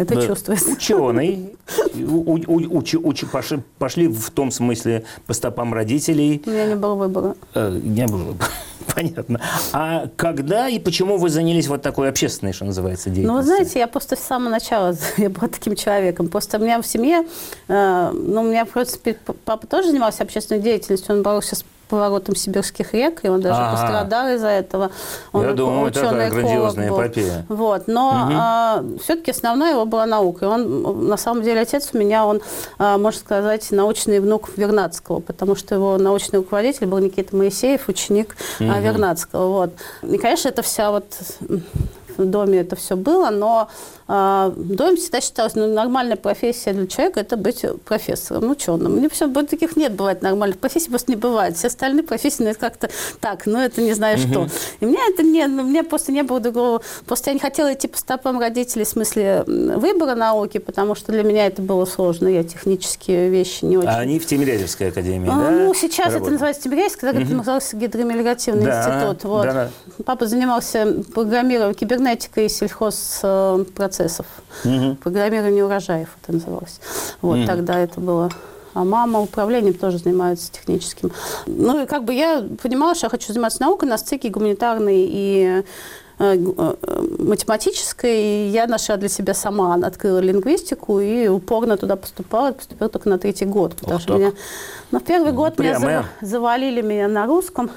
[0.00, 0.26] Это Да.
[0.26, 0.70] чувствуется.
[0.72, 1.54] Ученый.
[1.94, 6.42] У- у- у- учи- учи- пошли, пошли в том смысле по стопам родителей.
[6.46, 7.34] У меня не было выбора.
[7.54, 8.34] Э, Не было.
[8.94, 9.40] Понятно.
[9.72, 13.36] А когда и почему вы занялись вот такой общественной, что называется, Ну, деятельностью?
[13.52, 16.28] вы знаете, я просто с самого начала я была таким человеком.
[16.28, 17.26] Просто у меня в семье,
[17.68, 22.34] э, ну, у меня, в принципе, папа тоже занимался общественной деятельностью, он боролся с поворотом
[22.36, 23.72] сибирских рек, и он даже Ага.
[23.72, 24.90] пострадал из-за этого.
[25.32, 26.98] Он Я думаю, это такая грандиозная был.
[27.00, 27.44] эпопея.
[27.48, 30.46] Вот, но все-таки основная его была наука.
[30.46, 32.40] И он, на самом деле, отец у меня, он,
[32.78, 38.36] а, можно сказать, научный внук Вернадского, потому что его научный руководитель был Никита Моисеев, ученик
[38.60, 39.48] а, Вернадского.
[39.48, 39.70] Вот.
[40.02, 41.04] И, конечно, это вся вот
[42.16, 43.68] в доме это все было, но
[44.10, 48.96] в доме всегда считалось, ну, нормальная профессия для человека– это быть профессором, ученым.
[48.96, 51.56] Мне все, таких нет, бывает нормальных профессий, просто не бывает.
[51.56, 54.48] Все остальные профессии, ну, это как-то так, ну, это не знаю что.
[54.80, 57.86] И мне это не, ну, мне просто не было другого, просто я не хотела идти
[57.86, 62.42] по стопам родителей в смысле выбора науки, потому что для меня это было сложно, я
[62.42, 63.88] технические вещи не очень.
[63.88, 65.50] А они в Тимирязевской академии, а, да?
[65.50, 66.22] Ну, сейчас Работают?
[66.22, 69.24] это называется Тимирязевский, тогда это назывался гидромелиоративный да, институт.
[69.24, 69.44] Вот.
[69.44, 69.70] Да, да.
[70.04, 72.48] Папа занимался программированием кибернетикой
[74.00, 74.26] сельхозпроцессов,
[74.64, 74.94] угу.
[74.96, 76.80] программирование урожаев это называлось.
[77.20, 77.46] Вот угу.
[77.46, 78.30] тогда это было
[78.72, 81.10] а мама управлением тоже занимается техническим.
[81.46, 85.64] Ну, и как бы я понимала, что я хочу заниматься наукой на стыке гуманитарной и
[86.20, 93.08] математической, и я нашла для себя сама, открыла лингвистику и упорно туда поступала, поступила только
[93.08, 94.20] на третий год, потому Ох, что так.
[94.20, 94.32] меня
[94.92, 97.70] в первый год меня завалили меня на русском,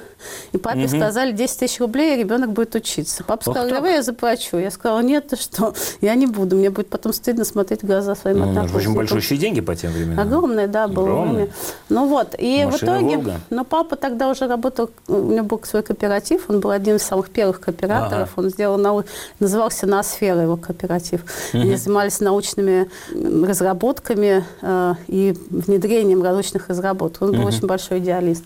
[0.51, 0.89] и папе угу.
[0.89, 3.23] сказали 10 тысяч рублей, и ребенок будет учиться.
[3.23, 4.57] Папа Ох, сказал, давай я заплачу.
[4.57, 8.15] Я сказала, нет, ты что, я не буду, мне будет потом стыдно смотреть в глаза
[8.15, 8.81] своим ну, одноклассникам.
[8.81, 10.19] Очень большущие деньги по тем временам.
[10.19, 11.49] Огромные, да, было Огромные.
[11.89, 13.39] Ну вот, и Машина в итоге, Волга.
[13.49, 17.29] но папа тогда уже работал, у него был свой кооператив, он был один из самых
[17.29, 18.32] первых кооператоров, ага.
[18.37, 19.03] Он сделал, нау...
[19.39, 21.21] назывался «Ноосфера» его кооператив.
[21.53, 21.61] Угу.
[21.61, 27.21] Они занимались научными разработками э, и внедрением различных разработок.
[27.23, 27.47] Он был угу.
[27.47, 28.43] очень большой идеалист.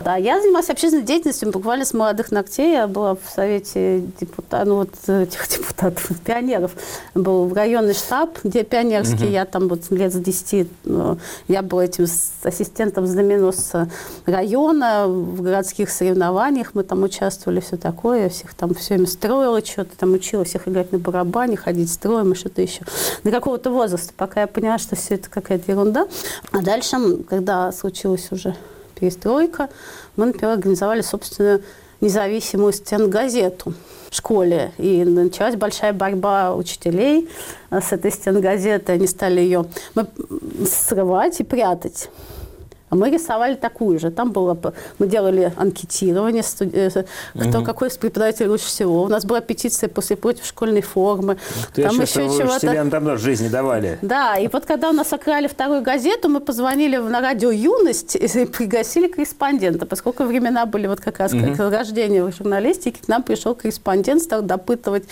[0.00, 2.72] Да, я занималась общественной деятельностью буквально с молодых ногтей.
[2.72, 6.72] Я была в совете депутатов, ну вот этих депутатов, пионеров.
[7.14, 9.26] Был районный штаб, где пионерский.
[9.26, 9.32] Угу.
[9.32, 11.18] Я там вот лет с 10, ну,
[11.48, 12.06] я была этим
[12.42, 13.88] ассистентом знаменосца
[14.26, 16.74] района в городских соревнованиях.
[16.74, 18.24] Мы там участвовали, все такое.
[18.24, 22.32] Я всех там все время строила что-то, там учила всех играть на барабане, ходить строем
[22.32, 22.82] и что-то еще.
[23.24, 26.06] До какого-то возраста, пока я поняла, что все это какая-то ерунда.
[26.52, 26.96] А дальше,
[27.28, 28.54] когда случилась уже
[28.94, 29.68] перестройка,
[30.14, 31.62] мы, например, организовали собственную
[32.00, 33.74] независимую стенгазету
[34.10, 34.72] в школе.
[34.78, 37.28] И началась большая борьба учителей
[37.70, 38.94] с этой стенгазетой.
[38.94, 39.66] Они стали ее
[40.64, 42.10] срывать и прятать.
[42.88, 44.10] А мы рисовали такую же.
[44.10, 44.56] Там было,
[44.98, 46.90] мы делали анкетирование, студи...
[47.34, 47.64] кто угу.
[47.64, 49.02] какой из преподавателей лучше всего.
[49.02, 51.36] У нас была петиция после против школьной формы.
[51.74, 52.90] Ты там еще чего-то.
[52.90, 53.98] там тоже жизни давали.
[54.02, 58.44] Да, и вот когда у нас окрали вторую газету, мы позвонили на радио «Юность» и
[58.44, 61.54] пригласили корреспондента, поскольку времена были вот как раз угу.
[61.56, 65.04] как рождения в журналистике, к нам пришел корреспондент, стал допытывать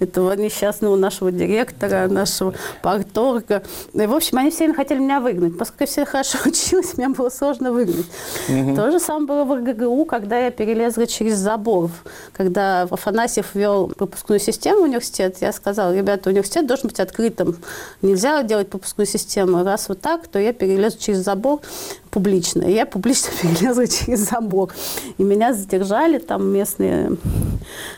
[0.00, 3.62] этого несчастного нашего директора, нашего парторга.
[3.92, 5.56] И, в общем, они все время хотели меня выгнать.
[5.56, 8.06] Поскольку я все хорошо училась, меня было сложно выглядеть.
[8.48, 8.76] Угу.
[8.76, 11.90] То же самое было в РГГУ, когда я перелезла через забор.
[12.32, 17.58] Когда Афанасьев ввел пропускную систему в университет, я сказала, ребята, университет должен быть открытым.
[18.00, 19.62] Нельзя делать пропускную систему.
[19.64, 21.60] Раз вот так, то я перелезу через забор
[22.10, 22.62] публично.
[22.62, 24.70] И я публично перелезла через забор.
[25.18, 27.12] И меня задержали там местные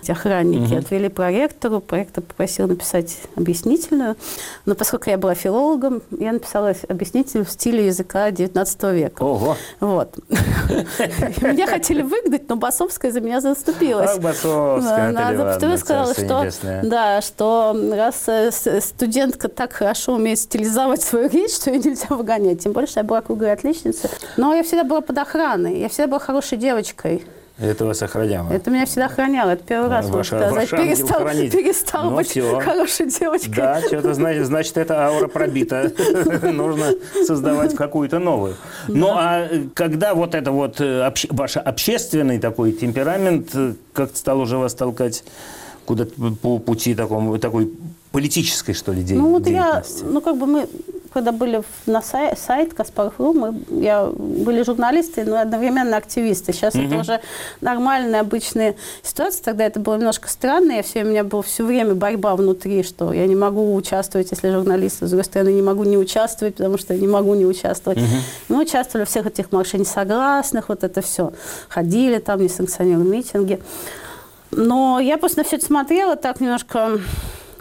[0.07, 0.79] охранники, угу.
[0.79, 1.81] отвели проректору.
[1.81, 4.17] Проректор попросил написать объяснительную.
[4.67, 9.23] Но поскольку я была филологом, я написала объяснительную в стиле языка 19 века.
[9.23, 9.57] Ого!
[9.81, 10.19] Вот.
[10.29, 14.19] Меня хотели выгнать, но Басовская за меня заступилась.
[14.19, 16.51] Басовская, Она заступилась, сказала, что,
[16.83, 22.63] да, что раз э, студентка так хорошо умеет стилизовать свою речь, что ее нельзя выгонять.
[22.63, 24.02] Тем более, что я была круглой отличницей
[24.37, 27.23] но я всегда была под охраной, я всегда была хорошей девочкой.
[27.59, 28.51] Это вас охраняло?
[28.51, 29.51] Это меня всегда охраняло.
[29.51, 30.71] Это первый раз, Ваша, можно сказать.
[30.71, 32.61] Перестал, перестал ну, быть все.
[32.61, 33.55] хорошей девочкой.
[33.55, 35.93] Да, что-то значит, значит, эта аура пробита.
[36.43, 38.57] Нужно создавать какую-то новую.
[38.89, 44.57] Ну, а когда вот это вот э, ваш общественный такой темперамент э, как-то стал уже
[44.57, 45.23] вас толкать
[45.85, 47.71] куда-то по пути такому, такой
[48.13, 49.23] политической, что ли, деятельности?
[49.23, 50.69] Ну, вот я, ну, как бы мы
[51.13, 56.53] когда были на сайт, сайт Каспаров.ру, мы я, были журналисты, но одновременно активисты.
[56.53, 56.87] Сейчас mm-hmm.
[56.87, 57.21] это уже
[57.61, 59.45] нормальная, обычная ситуация.
[59.45, 60.73] Тогда это было немножко странно.
[60.73, 64.51] Я все, у меня была все время борьба внутри, что я не могу участвовать, если
[64.51, 65.03] журналист.
[65.03, 67.99] С другой стороны, не могу не участвовать, потому что я не могу не участвовать.
[67.99, 68.21] Mm-hmm.
[68.49, 71.33] Мы участвовали в всех этих маршах несогласных, вот это все.
[71.69, 73.61] Ходили там, несанкционированные митинги.
[74.51, 77.01] Но я просто на все это смотрела так немножко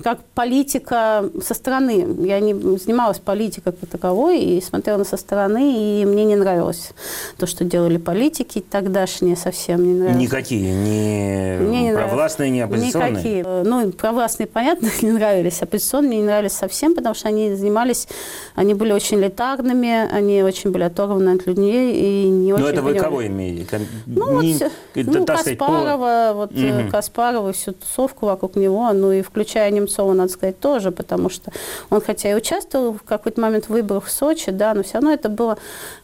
[0.03, 2.05] как политика со стороны.
[2.25, 6.91] Я не занималась политикой как таковой и смотрела со стороны, и мне не нравилось
[7.37, 10.21] то, что делали политики тогдашние, совсем не нравилось.
[10.21, 13.11] Никакие, не мне не провластные, не оппозиционные?
[13.11, 13.43] Никакие.
[13.63, 18.07] Ну, провластные, понятно, не нравились, оппозиционные мне не нравились совсем, потому что они занимались,
[18.55, 22.63] они были очень летарными, они очень были оторваны от людей и не очень...
[22.63, 23.81] Ну, это вы кого имеете?
[24.05, 26.33] Ну, не, вот, ну, Каспарова, по...
[26.33, 26.91] вот угу.
[26.91, 31.51] Каспарова, всю тусовку вокруг него, ну, и включая немцов Немцова, надо сказать, тоже, потому что
[31.89, 35.11] он хотя и участвовал в какой-то момент в выборах в Сочи, да, но все равно
[35.11, 35.57] это было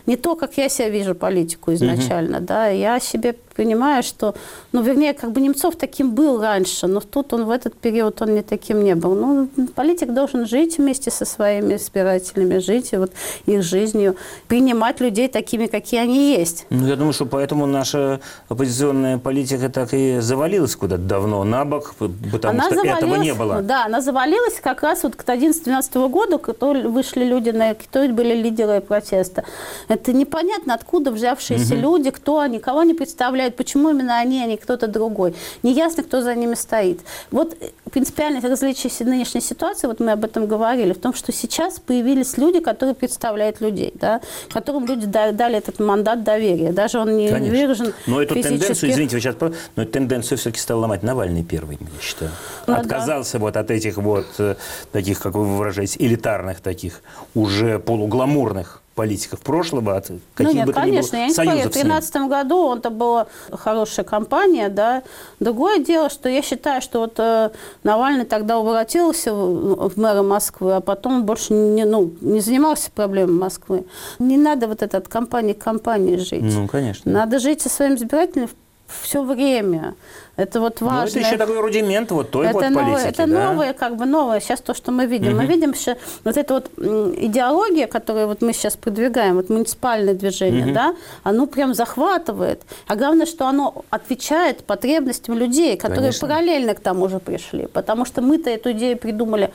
[0.06, 2.46] не то, как я себя вижу политику изначально, угу.
[2.46, 4.36] да, я себе понимаю, что,
[4.72, 8.36] ну, вернее, как бы Немцов таким был раньше, но тут он в этот период он
[8.36, 9.16] не таким не был.
[9.16, 13.12] Ну, политик должен жить вместе со своими избирателями, жить вот
[13.48, 14.16] их жизнью,
[14.48, 16.68] принимать людей такими, какие они есть.
[16.70, 21.96] Ну, я думаю, что поэтому наша оппозиционная политика так и завалилась куда-то давно на бок,
[22.32, 23.62] потому она что этого не было.
[23.62, 28.36] Да, она завалилась как раз вот к 11-12 году, когда вышли люди, на, кто были
[28.36, 29.44] лидеры протеста.
[29.88, 31.82] Это непонятно, откуда взявшиеся угу.
[31.82, 35.34] люди, кто они, кого они представляют определяют, почему именно они, а не кто-то другой.
[35.64, 37.00] Неясно, кто за ними стоит.
[37.32, 37.56] Вот
[37.92, 42.60] принципиальное различие нынешней ситуации, вот мы об этом говорили, в том, что сейчас появились люди,
[42.60, 46.72] которые представляют людей, да, которым люди дали этот мандат доверия.
[46.72, 47.58] Даже он не Конечно.
[47.58, 48.60] выражен Но эту физически.
[48.60, 52.32] тенденцию, извините, вы сейчас, но эту тенденцию все-таки стал ломать Навальный первый, я считаю.
[52.68, 53.40] Ну, Отказался да.
[53.40, 54.56] вот от этих вот э,
[54.92, 57.02] таких, как вы выражаете, элитарных таких,
[57.34, 61.34] уже полугламурных политиков прошлого, от каких ну, нет, бы то конечно, ни было я не
[61.34, 61.50] спорю.
[61.50, 65.04] В 2013 году он-то была хорошая компания, да.
[65.40, 67.52] Другое дело, что я считаю, что вот э,
[67.84, 73.36] Навальный тогда обратился в, в мэра Москвы, а потом больше не, ну, не занимался проблемой
[73.36, 73.86] Москвы.
[74.18, 76.42] Не надо вот это от компании к компании жить.
[76.42, 77.12] Ну, конечно.
[77.12, 78.50] Надо жить со своим избирателем
[78.88, 79.94] все время.
[80.38, 81.02] Это вот важно.
[81.02, 83.52] Ну, это еще такой рудимент вот той это вот новое, политики, Это да?
[83.52, 84.40] новое, как бы новое.
[84.40, 85.30] Сейчас то, что мы видим.
[85.30, 85.38] Угу.
[85.38, 90.66] Мы видим, что вот эта вот идеология, которую вот мы сейчас продвигаем, вот муниципальное движение,
[90.66, 90.74] угу.
[90.74, 92.62] да, оно прям захватывает.
[92.86, 96.28] А главное, что оно отвечает потребностям людей, которые Конечно.
[96.28, 97.66] параллельно к тому же пришли.
[97.66, 99.52] Потому что мы-то эту идею придумали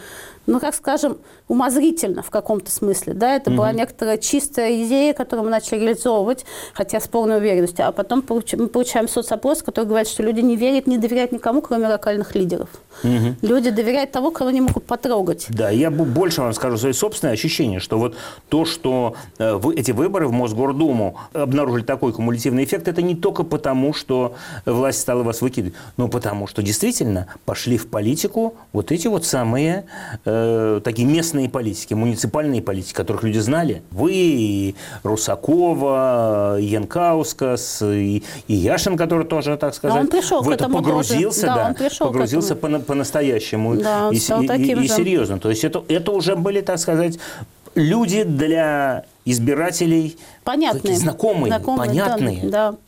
[0.47, 1.19] ну, как скажем,
[1.49, 3.15] умозрительно в каком-то смысле.
[3.15, 3.37] Да?
[3.37, 3.59] Это угу.
[3.59, 7.87] была некоторая чистая идея, которую мы начали реализовывать, хотя с полной уверенностью.
[7.87, 11.89] А потом мы получаем соцопрос, который говорит, что люди не верят, не доверяют никому, кроме
[11.89, 12.69] локальных лидеров.
[13.05, 13.37] Угу.
[13.43, 15.47] Люди доверяют того, кого они могут потрогать.
[15.49, 18.17] Да, я больше вам скажу свои собственные ощущения, что вот
[18.49, 23.93] то, что э, эти выборы в Мосгордуму обнаружили такой кумулятивный эффект, это не только потому,
[23.93, 24.35] что
[24.67, 29.85] власть стала вас выкидывать, но потому, что действительно пошли в политику вот эти вот самые
[30.25, 33.83] э, такие местные политики, муниципальные политики, которых люди знали.
[33.91, 41.43] Вы, и Русакова, и Янкаускас, и, и Яшин, который тоже, так сказать, в это погрузился,
[41.43, 41.55] тоже.
[41.55, 45.39] да, да он пришел погрузился по, по-настоящему да, и, и, и, и серьезно.
[45.39, 47.19] То есть это, это уже были, так сказать,
[47.75, 52.41] люди для избирателей понятные, знакомые, знакомые понятные.
[52.43, 52.79] Да, да.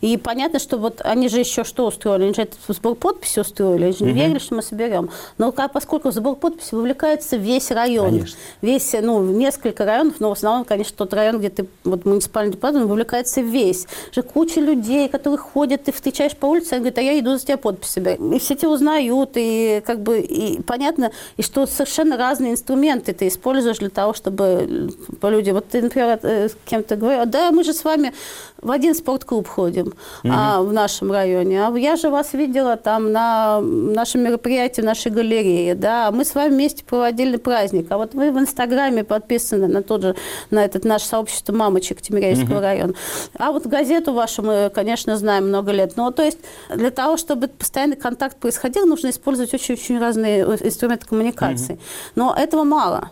[0.00, 2.24] И понятно, что вот они же еще что устроили?
[2.24, 4.20] Они же этот сбор подписи устроили, они же не угу.
[4.20, 5.10] верили, что мы соберем.
[5.36, 8.38] Но поскольку в сбор подписи вовлекается весь район, конечно.
[8.62, 12.76] весь, ну, несколько районов, но в основном, конечно, тот район, где ты, вот муниципальный депутат,
[12.76, 13.86] он вовлекается весь.
[14.12, 17.44] Же куча людей, которые ходят, ты встречаешь по улице, они говорят, а я иду за
[17.44, 18.20] тебя подпись собирать.
[18.20, 23.28] И все тебя узнают, и как бы, и понятно, и что совершенно разные инструменты ты
[23.28, 27.64] используешь для того, чтобы по людям, вот ты, например, э, с кем-то говоришь, да, мы
[27.64, 28.14] же с вами
[28.62, 30.32] в один спортклуб ходим угу.
[30.32, 31.66] а, в нашем районе.
[31.66, 35.74] А я же вас видела там на нашем мероприятии, в нашей галерее.
[35.74, 37.86] Да, мы с вами вместе проводили праздник.
[37.90, 40.16] А вот вы в Инстаграме подписаны на тот же,
[40.50, 42.60] на этот наше сообщество мамочек Тимиряйского угу.
[42.60, 42.94] района.
[43.38, 45.96] А вот газету вашу мы, конечно, знаем много лет.
[45.96, 46.38] Но то есть
[46.74, 51.74] для того, чтобы постоянный контакт происходил, нужно использовать очень-очень разные инструменты коммуникации.
[51.74, 51.80] Угу.
[52.16, 53.10] Но этого мало.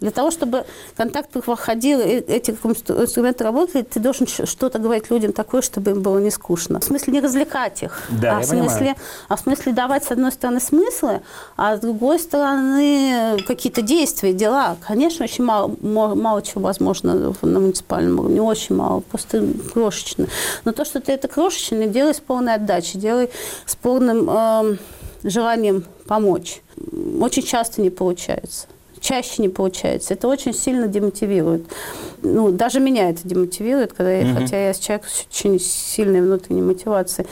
[0.00, 0.64] Для того, чтобы
[0.96, 6.30] контакт проходил, эти инструменты работали, ты должен что-то говорить людям такое, чтобы им было не
[6.30, 6.80] скучно.
[6.80, 8.94] В смысле не развлекать их, да, а, в смысле,
[9.28, 11.22] а в смысле давать, с одной стороны, смыслы,
[11.56, 14.76] а с другой стороны какие-то действия, дела.
[14.86, 20.26] Конечно, очень мало, мало чего возможно на муниципальном уровне, очень мало, просто крошечно.
[20.64, 23.30] Но то, что ты это крошечное, делай с полной отдачей, делай
[23.66, 24.76] с полным э,
[25.24, 26.62] желанием помочь.
[27.20, 28.66] Очень часто не получается
[29.00, 30.14] чаще не получается.
[30.14, 31.66] Это очень сильно демотивирует.
[32.22, 34.40] Ну, даже меня это демотивирует, когда я, угу.
[34.40, 37.28] хотя я человек с очень сильной внутренней мотивацией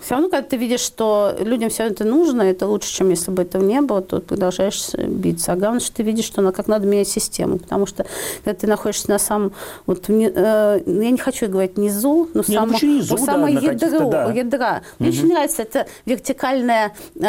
[0.00, 3.42] все равно, когда ты видишь, что людям все это нужно, это лучше, чем если бы
[3.42, 5.52] этого не было, то ты продолжаешь биться.
[5.52, 7.58] А главное, что ты видишь, что как надо менять систему.
[7.58, 8.06] Потому что
[8.44, 9.52] когда ты находишься на самом...
[9.86, 14.10] Вот, э, я не хочу говорить низу, но не, само, ну, низу, самое да, ядро,
[14.10, 14.32] да.
[14.32, 14.82] ядра.
[14.98, 15.18] Мне угу.
[15.18, 17.20] очень нравится эта вертикальная э,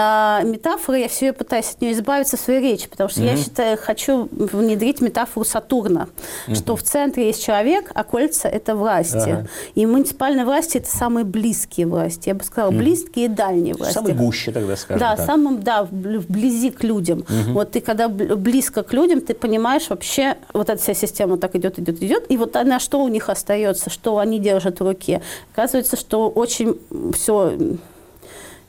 [0.45, 0.97] метафора.
[0.97, 3.30] Я все пытаюсь от нее избавиться в своей речи, потому что угу.
[3.30, 6.07] я считаю, хочу внедрить метафору Сатурна,
[6.47, 6.55] угу.
[6.55, 9.17] что в центре есть человек, а кольца– это власти.
[9.17, 9.47] Ага.
[9.76, 12.30] И муниципальные власти– это самые близкие власти.
[12.30, 13.93] Я бы сказала, близкие и дальние власти.
[13.93, 15.26] Самый гуще тогда, скажем Да, так.
[15.26, 17.20] самым, да, вблизи к людям.
[17.20, 17.53] Угу.
[17.53, 21.80] Вот ты когда близко к людям, ты понимаешь вообще, вот эта вся система так идет,
[21.80, 25.22] идет, идет, и вот на что у них остается, что они держат в руке.
[25.53, 26.78] Оказывается, что очень
[27.14, 27.57] все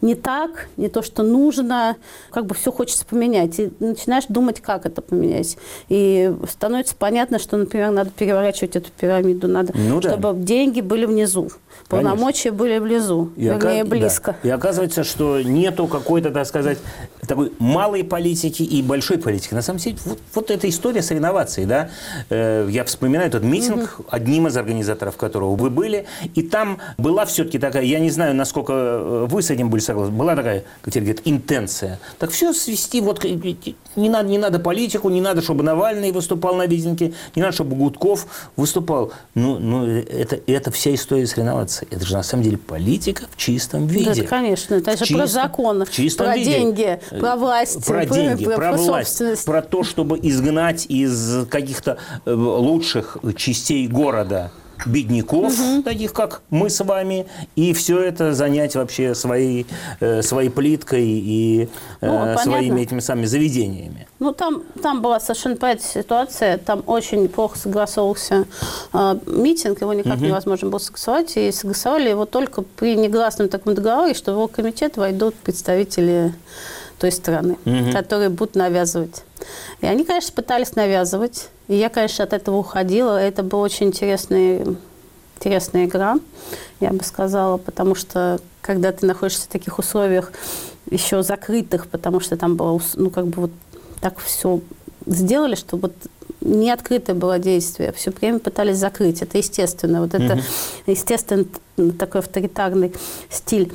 [0.03, 1.97] не так, не то, что нужно,
[2.31, 3.59] как бы все хочется поменять.
[3.59, 5.57] И начинаешь думать, как это поменять.
[5.89, 10.11] И становится понятно, что, например, надо переворачивать эту пирамиду, надо, ну, да.
[10.11, 11.51] чтобы деньги были внизу,
[11.89, 12.59] полномочия Конечно.
[12.59, 14.37] были внизу, и вернее, близко.
[14.43, 14.49] Да.
[14.49, 16.79] И оказывается, что нету какой-то, так сказать,
[17.27, 19.55] такой малой политики и большой политики.
[19.55, 21.91] На самом деле, вот, вот эта история с реновацией, да,
[22.29, 24.09] э, я вспоминаю этот митинг, угу.
[24.11, 28.73] одним из организаторов которого вы были, и там была все-таки такая, я не знаю, насколько
[28.73, 31.99] э, вы с этим были согласны, была такая, как говорят, интенция.
[32.19, 36.67] Так все свести, вот не надо, не надо политику, не надо, чтобы Навальный выступал на
[36.67, 38.27] митинге, не надо, чтобы Гудков
[38.57, 39.13] выступал.
[39.35, 41.89] Ну, ну это, это вся история с реновацией.
[41.91, 44.23] Это же на самом деле политика в чистом виде.
[44.23, 44.75] Да, конечно.
[44.75, 46.51] Это же про закон, в чистом про виде.
[46.51, 47.85] деньги, про власть.
[47.85, 53.87] Про, про деньги, про, про власть, про то, чтобы изгнать из каких-то э, лучших частей
[53.87, 54.53] города
[54.87, 55.83] бедняков, угу.
[55.83, 59.67] таких как мы с вами, и все это занять вообще своей,
[60.01, 61.69] э, своей плиткой и
[62.01, 64.07] э, ну, своими этими самыми заведениями.
[64.19, 68.47] Ну, там, там была совершенно понятная ситуация, там очень плохо согласовывался
[68.93, 70.27] э, митинг, его никак угу.
[70.27, 74.97] невозможно было согласовать, и согласовали его только при негласном таком договоре, что в его комитет
[74.97, 76.35] войдут представители
[77.03, 77.91] той страны, угу.
[77.93, 79.25] которые будут навязывать.
[79.81, 81.49] И они, конечно, пытались навязывать.
[81.67, 83.21] И я, конечно, от этого уходила.
[83.21, 84.65] Это была очень интересная,
[85.37, 86.21] интересная игра,
[86.79, 90.31] я бы сказала, потому что когда ты находишься в таких условиях
[90.89, 93.51] еще закрытых, потому что там было, ну, как бы вот
[94.01, 94.61] так все
[95.07, 95.93] сделали, что вот
[96.41, 99.23] не открытое было действие, все время пытались закрыть.
[99.23, 100.03] Это естественно.
[100.03, 100.43] Вот это mm
[100.87, 101.47] естественно
[101.99, 102.93] такой авторитарный
[103.29, 103.73] стиль.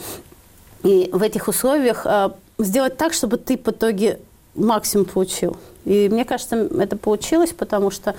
[0.83, 4.19] И в этих условиях а, сделать так, чтобы ты в итоге
[4.55, 5.57] максимум получил.
[5.85, 8.13] И мне кажется, это получилось, потому что,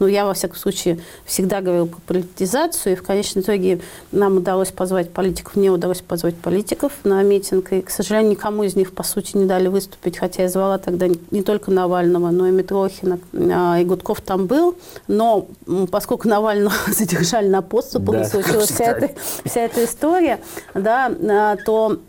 [0.00, 3.80] ну, я, во всяком случае, всегда говорила про политизацию, и в конечном итоге
[4.10, 8.74] нам удалось позвать политиков, мне удалось позвать политиков на митинг, и, к сожалению, никому из
[8.74, 12.50] них, по сути, не дали выступить, хотя я звала тогда не только Навального, но и
[12.50, 14.74] Митрохина, а, и Гудков там был,
[15.06, 15.46] но
[15.92, 19.14] поскольку Навального задержали на подступах, да, случилась вся эта,
[19.44, 20.40] вся эта история,
[20.74, 22.00] да, а, то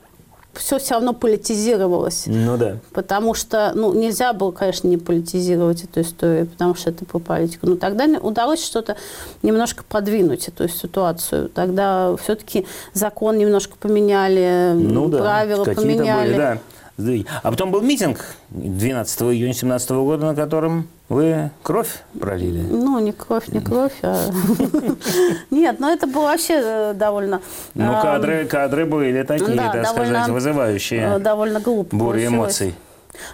[0.55, 2.23] все все равно политизировалось.
[2.27, 2.77] Ну да.
[2.93, 7.67] Потому что, ну, нельзя было, конечно, не политизировать эту историю, потому что это по политику.
[7.67, 8.95] Но тогда удалось что-то
[9.43, 11.49] немножко подвинуть, эту ситуацию.
[11.49, 15.19] Тогда все-таки закон немножко поменяли, ну, да.
[15.19, 16.27] правила поменяли.
[16.27, 16.59] Были, да.
[16.97, 22.61] А потом был митинг 12 июня 2017 года, на котором вы кровь пролили?
[22.61, 24.29] Ну, не кровь, не кровь, а...
[25.51, 27.41] Нет, ну это было вообще э, довольно...
[27.73, 31.19] Ну, кадры, кадры были такие, так сказать, вызывающие.
[31.19, 32.73] Довольно глупо Буря эмоций.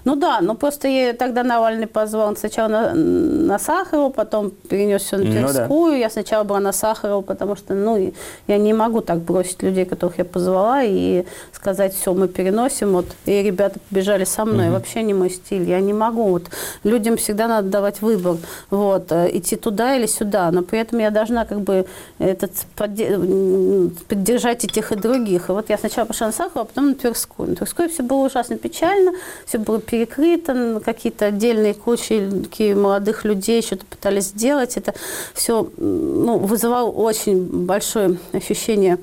[0.05, 5.17] Ну да, но просто я, тогда Навальный позвал сначала на, на Сахарова, потом перенес все
[5.17, 5.67] на Тверскую.
[5.69, 5.95] Ну, да.
[5.95, 8.13] Я сначала была на Сахарова, потому что ну,
[8.47, 12.93] я не могу так бросить людей, которых я позвала, и сказать, все, мы переносим.
[12.93, 14.67] Вот, и ребята побежали со мной.
[14.67, 14.73] Угу.
[14.73, 15.69] Вообще не мой стиль.
[15.69, 16.29] Я не могу.
[16.29, 16.43] Вот,
[16.83, 18.37] людям всегда надо давать выбор.
[18.69, 20.51] Вот, э, идти туда или сюда.
[20.51, 21.85] Но при этом я должна как бы
[22.19, 25.49] этот, поддержать и тех, и других.
[25.49, 27.49] И вот я сначала пошла на Сахарова, а потом на Тверскую.
[27.49, 29.13] На Тверской все было ужасно печально,
[29.45, 34.75] все было было перекрыто, какие-то отдельные кучи молодых людей что-то пытались сделать.
[34.75, 34.93] Это
[35.33, 38.97] все ну, вызывало очень большое ощущение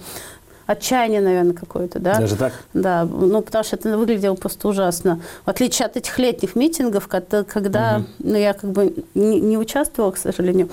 [0.68, 2.18] отчаяние, наверное, какое-то, да?
[2.20, 2.52] Даже так?
[2.74, 5.18] Да, ну, потому что это выглядело просто ужасно.
[5.46, 8.06] В отличие от этих летних митингов, когда, когда угу.
[8.18, 10.68] ну, я как бы не, не участвовала, к сожалению.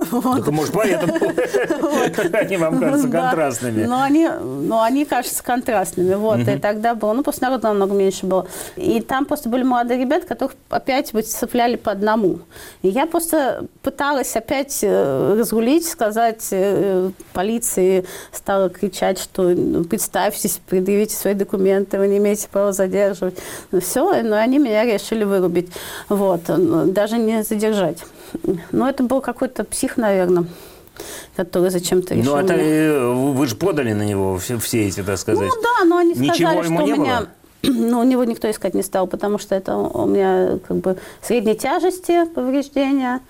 [0.00, 1.14] Это, может, поэтому
[2.32, 3.84] они вам кажутся контрастными.
[3.84, 6.38] Но они, но они кажутся контрастными, вот.
[6.38, 8.46] И тогда было, ну, просто народу намного меньше было.
[8.76, 12.38] И там просто были молодые ребята, которых опять выцепляли по одному.
[12.82, 20.60] И я просто пыталась опять э, разрулить, сказать э, полиции, стала кричать, что ну, представьтесь,
[20.66, 23.38] предъявите свои документы, вы не имеете права задерживать.
[23.70, 25.70] Ну, все, но они меня решили вырубить.
[26.08, 26.42] Вот,
[26.92, 27.98] даже не задержать.
[28.72, 30.44] Но это был какой-то псих, наверное
[31.34, 32.34] который зачем-то решил.
[32.34, 33.32] Ну, это меня...
[33.32, 35.48] вы же подали на него все, все эти, так сказать.
[35.48, 37.20] Ну да, но они Ничего сказали, что у меня...
[37.20, 37.28] Было?
[37.62, 41.56] Ну, у него никто искать не стал, потому что это у меня как бы средней
[41.56, 43.20] тяжести повреждения.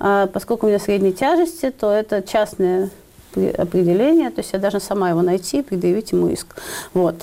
[0.00, 2.90] А поскольку у меня средней тяжести, то это частное
[3.36, 6.56] определение, то есть я должна сама его найти и предъявить ему иск.
[6.94, 7.16] Вот.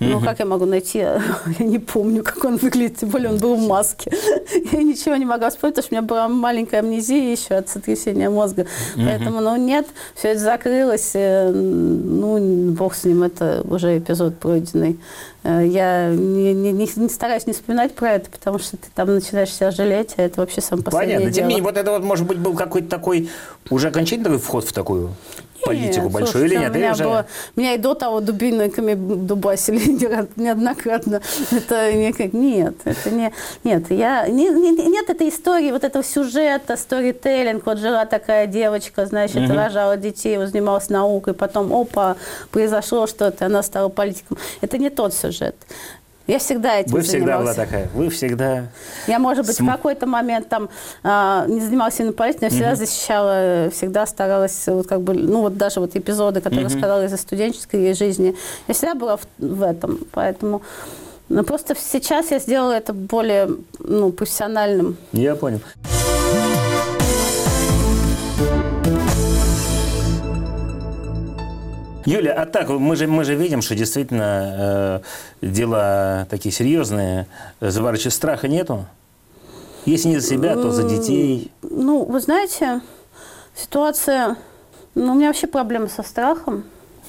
[0.00, 0.98] Ну, как я могу найти?
[1.58, 4.12] Я не помню, как он выглядит, тем более он был в маске.
[4.72, 8.28] Я ничего не могла вспомнить, потому что у меня была маленькая амнезия еще от сотрясения
[8.28, 8.66] мозга.
[8.96, 11.12] Поэтому, ну, нет, все это закрылось.
[11.14, 14.98] Э, ну, бог с ним, это уже эпизод пройденный.
[15.44, 19.52] Э, я не, не, не стараюсь не вспоминать про это, потому что ты там начинаешь
[19.52, 21.34] себя жалеть, а это вообще сам последнее Понятно.
[21.34, 23.30] Тем не менее, вот это вот, может быть, был какой-то такой
[23.70, 25.14] уже окончательный вход в такую
[25.64, 26.70] политику большую или нет?
[26.70, 29.78] У меня, Или было- меня и до того дубинками дубасили
[30.36, 31.20] неоднократно.
[31.50, 33.32] Это никак, нет, это не,
[33.64, 39.06] нет, я, не- не- нет этой истории, вот этого сюжета, сторителлинг, вот жила такая девочка,
[39.06, 42.16] значит, рожала детей, занималась наукой, потом, опа,
[42.50, 44.38] произошло что-то, она стала политиком.
[44.60, 45.56] Это не тот сюжет.
[46.26, 47.56] Я всегда этим Вы всегда занималась.
[47.56, 47.88] была такая.
[47.94, 48.66] Вы всегда...
[49.06, 50.70] Я, может быть, См- в какой-то момент там
[51.02, 55.58] а, не занималась именно политикой, но всегда защищала, всегда старалась, вот как бы, ну вот
[55.58, 58.34] даже вот эпизоды, которые сказала из-за студенческой жизни,
[58.68, 60.62] я всегда была в, в этом, поэтому...
[61.30, 63.48] Но просто сейчас я сделала это более
[63.78, 64.96] ну, профессиональным.
[65.12, 65.60] Я понял.
[72.04, 75.00] Юля, а так, мы же, мы же видим, что действительно
[75.42, 77.26] э, дела такие серьезные.
[77.60, 78.86] Заварчи страха нету?
[79.86, 81.50] Если не за себя, то за детей.
[81.62, 82.80] Ну, вы знаете,
[83.54, 84.36] ситуация...
[84.94, 86.64] Ну, у меня вообще проблемы со страхом.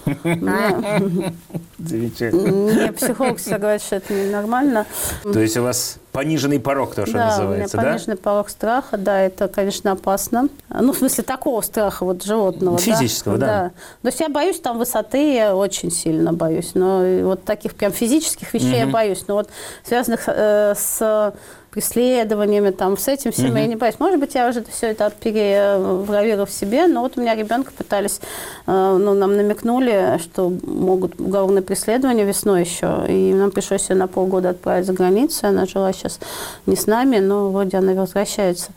[1.79, 2.51] Замечательно.
[2.51, 4.85] мне психолог всегда говорит, что это ненормально.
[5.23, 7.93] То есть у вас пониженный порог, то, что да, называется, у меня да?
[7.93, 10.47] пониженный порог страха, да, это, конечно, опасно.
[10.69, 12.83] Ну, в смысле, такого страха, вот, животного, да.
[12.83, 13.71] Физического, да.
[14.01, 16.71] То есть я боюсь там высоты, я очень сильно боюсь.
[16.73, 19.25] Но вот таких прям физических вещей я боюсь.
[19.27, 19.49] Но вот
[19.83, 21.33] связанных э, с
[21.75, 23.95] преследованиями, там, с этим всем я не боюсь.
[23.99, 28.21] Может быть, я уже все это перегравировала в себе, но вот у меня ребенка пытались,
[28.65, 34.07] э, ну, нам намекнули, что могут уголовное преследование весной еще, и нам пришлось ее на
[34.07, 36.21] полгода отправить за границу, она жила сейчас
[36.65, 38.71] не с нами, но вроде она возвращается.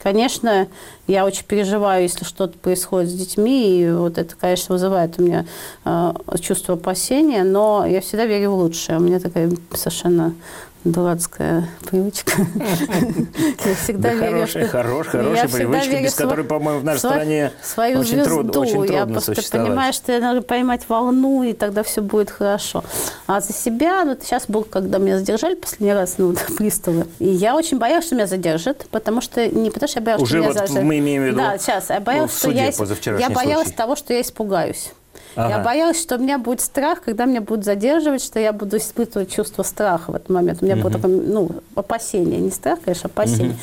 [0.00, 0.68] Конечно,
[1.08, 5.46] я очень переживаю, если что-то происходит с детьми, и вот это, конечно, вызывает у меня
[5.84, 8.98] э, чувство опасения, но я всегда верю в лучшее.
[8.98, 10.32] У меня такая совершенно
[10.84, 12.32] дурацкая привычка.
[13.64, 16.84] Я всегда Да верю, хорошая, что- хорош- Я хорошая привычка, верю без которой, по-моему, в
[16.84, 18.30] нашей стране свою очень звезду.
[18.44, 19.68] трудно- очень Я трудно просто существовать.
[19.68, 22.84] понимаю, что надо поймать волну, и тогда все будет хорошо.
[23.26, 27.56] А за себя, вот сейчас был, когда меня задержали последний раз, ну, приставы, и я
[27.56, 30.48] очень боялась, что меня задержат, потому что, не потому что я боялась, Уже что меня
[30.48, 30.82] вот задержат.
[30.84, 31.90] мы имеем в виду Да, сейчас.
[31.90, 32.66] Я боялась, в что я,
[33.18, 33.76] я боялась случай.
[33.76, 34.92] того, что я испугаюсь.
[35.36, 35.64] Я Ага.
[35.64, 39.62] боялась, что у меня будет страх, когда меня будут задерживать, что я буду испытывать чувство
[39.62, 40.62] страха в этот момент.
[40.62, 42.40] У меня было такое, ну, опасение.
[42.40, 43.56] Не страх, конечно, опасение.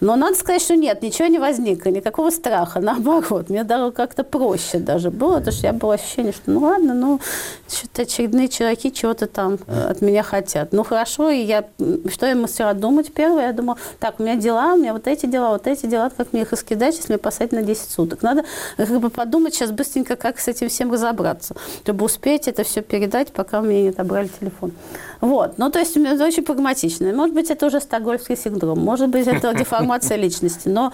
[0.00, 2.80] Но надо сказать, что нет, ничего не возникло, никакого страха.
[2.80, 6.94] Наоборот, мне даже как-то проще даже было, потому что я было ощущение, что ну ладно,
[6.94, 7.20] ну,
[7.68, 10.72] что-то очередные чуваки чего-то там э, от меня хотят.
[10.72, 11.64] Ну, хорошо, и я,
[12.10, 13.46] что я начала думать первое?
[13.48, 16.32] Я думала, так, у меня дела, у меня вот эти дела, вот эти дела, как
[16.32, 18.22] мне их раскидать, если меня посадить на 10 суток?
[18.22, 18.44] Надо
[18.76, 23.32] как бы подумать сейчас быстренько, как с этим всем разобраться, чтобы успеть это все передать,
[23.32, 24.72] пока мне не отобрали телефон.
[25.20, 27.12] Вот, ну, то есть, у меня это очень прагматично.
[27.12, 30.92] Может быть, это уже стокгольмский синдром, может быть, это деформация личности, но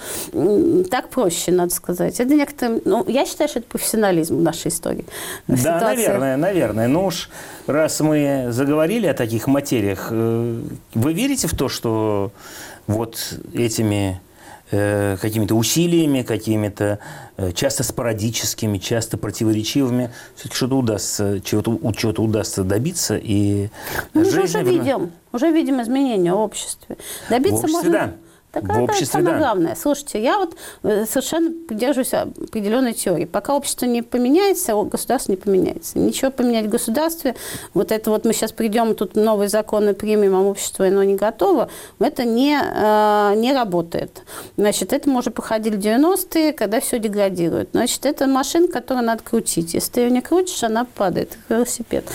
[0.90, 2.18] так проще, надо сказать.
[2.20, 5.06] Это некоторые, ну, я считаю, что это профессионализм в нашей истории.
[5.46, 6.88] Да, наверное, наверное.
[6.88, 7.30] Ну уж
[7.66, 10.60] раз мы заговорили о таких материях, э,
[10.94, 12.32] вы верите в то, что
[12.86, 13.18] вот
[13.52, 14.20] этими
[14.70, 16.98] э, какими-то усилиями, какими-то
[17.36, 23.68] э, часто спорадическими, часто противоречивыми, все-таки что-то удастся, чего-то, чего-то удастся добиться и
[24.14, 26.96] Ну, мы же уже видим, уже видим изменения в обществе.
[27.28, 27.92] Добиться В обществе, можно...
[27.92, 28.25] да.
[28.56, 29.38] Так В это обществе, самое да.
[29.38, 29.74] главное.
[29.74, 33.26] Слушайте, я вот э, совершенно придерживаюсь определенной теории.
[33.26, 35.98] Пока общество не поменяется, государство не поменяется.
[35.98, 37.34] Ничего поменять в государстве,
[37.74, 41.68] вот это вот мы сейчас придем, тут новые законы примем, а общество оно не готово,
[41.98, 44.22] это не, э, не работает.
[44.56, 47.68] Значит, это мы уже проходили 90-е, когда все деградирует.
[47.72, 49.74] Значит, это машина, которую надо крутить.
[49.74, 52.06] Если ты ее не крутишь, она падает, велосипед.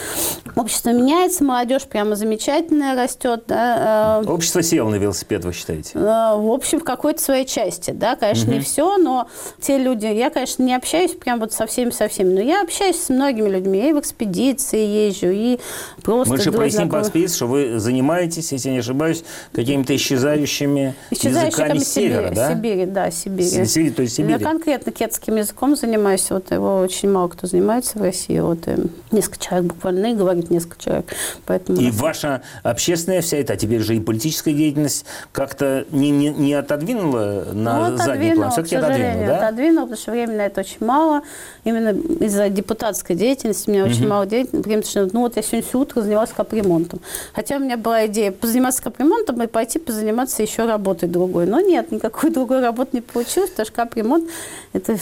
[0.56, 5.92] Общество меняется, молодежь прямо замечательная растет, да, э, Общество село на велосипед, вы считаете?
[6.32, 9.28] Э, в общем, в какой-то своей части, да, конечно, не все, но
[9.60, 13.10] те люди, я, конечно, не общаюсь прям вот со всеми-со всеми, но я общаюсь с
[13.10, 15.60] многими людьми, я и в экспедиции езжу, и
[16.04, 16.34] просто...
[16.34, 19.24] Мы же проясним по списку, что вы занимаетесь, если не ошибаюсь,
[19.54, 22.54] какими-то исчезающими языками Исчезающими севера, Сибири, да?
[22.54, 23.66] Сибири, да, Сибири.
[23.66, 24.34] Сибири, то есть Сибири.
[24.34, 28.78] Я конкретно кетским языком занимаюсь, вот его очень мало кто занимается в России, вот э,
[29.12, 31.06] несколько человек буквально, и говорит несколько человек,
[31.46, 31.80] поэтому...
[31.80, 36.54] И ваша общественная вся эта, а теперь же и политическая деятельность как-то не, не, не
[36.54, 38.52] отодвинула на Ну, задний план?
[38.52, 39.38] Все-таки отодвинула, да?
[39.38, 41.22] отодвинул, потому что времени на это очень мало.
[41.64, 41.90] Именно
[42.26, 46.32] из-за депутатской деятельности у меня очень мало что, ну, вот я сегодня все утро занималась
[46.32, 47.02] капремонтом.
[47.34, 51.46] Хотя у меня была идея позаниматься капремонтом и пойти позаниматься еще работой другой.
[51.46, 54.30] Но нет, никакой другой работы не получилось, потому что капремонт–
[54.74, 54.98] это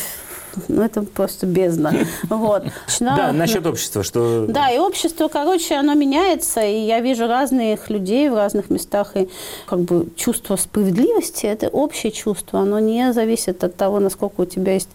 [0.68, 1.94] ну, это просто бездна.
[2.30, 2.66] Вот.
[2.88, 4.46] Начинала, да, насчет общества, что...
[4.48, 9.30] Да, и общество, короче, оно меняется, и я вижу разных людей в разных местах, и
[9.66, 14.74] как бы чувство справедливости– это общее чувство, оно не зависит от того, насколько у тебя
[14.74, 14.90] есть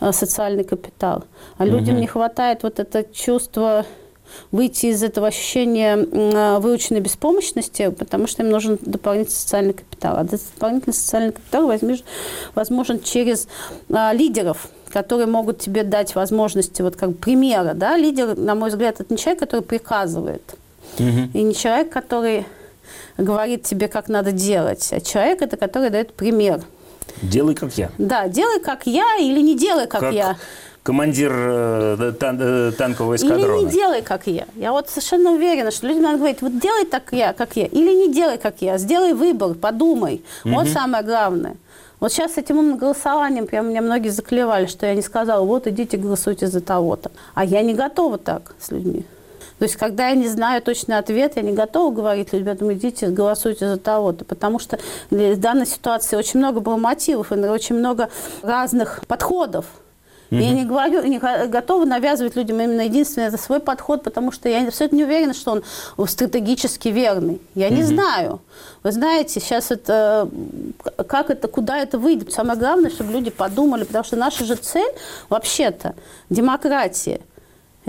[0.00, 1.24] э, социальный капитал.
[1.58, 2.00] А людям угу.
[2.00, 3.84] не хватает вот это чувство
[4.50, 10.16] выйти из этого ощущения э, выученной беспомощности, потому что им нужен дополнительный социальный капитал.
[10.16, 12.02] А дополнительный социальный капитал возьмешь,
[12.54, 13.48] возможен через
[13.90, 19.00] а, лидеров, которые могут тебе дать возможности, вот как примера, да, лидер, на мой взгляд,
[19.00, 20.42] это не человек, который приказывает,
[20.98, 21.30] угу.
[21.32, 22.46] и не человек, который
[23.16, 26.62] говорит тебе, как надо делать, а человек, это который дает пример.
[27.22, 27.90] Делай, как я.
[27.98, 30.36] Да, делай, как я, или не делай, как, как я
[30.82, 33.58] командир э, тан э, танкового эскадрона.
[33.58, 34.46] Или не делай, как я.
[34.56, 38.06] Я вот совершенно уверена, что людям надо говорить, вот делай так я, как я, или
[38.06, 38.78] не делай, как я.
[38.78, 40.24] Сделай выбор, подумай.
[40.44, 40.54] Угу.
[40.54, 41.56] Вот самое главное.
[42.00, 45.98] Вот сейчас этим умным голосованием прям меня многие заклевали, что я не сказала, вот идите
[45.98, 47.10] голосуйте за того-то.
[47.34, 49.04] А я не готова так с людьми.
[49.58, 53.68] То есть, когда я не знаю точный ответ, я не готова говорить людям, идите, голосуйте
[53.68, 54.78] за того-то, потому что
[55.10, 58.08] в данной ситуации очень много было мотивов и очень много
[58.42, 59.66] разных подходов.
[60.30, 60.42] Mm-hmm.
[60.42, 64.66] Я не говорю, не готова навязывать людям именно единственное это свой подход, потому что я
[64.66, 65.62] абсолютно не уверена, что
[65.96, 67.40] он стратегически верный.
[67.54, 67.74] Я mm-hmm.
[67.74, 68.40] не знаю.
[68.82, 70.28] Вы знаете, сейчас это
[71.08, 72.32] как это, куда это выйдет.
[72.32, 74.92] Самое главное, чтобы люди подумали, потому что наша же цель
[75.28, 75.94] вообще-то
[76.30, 77.20] демократия.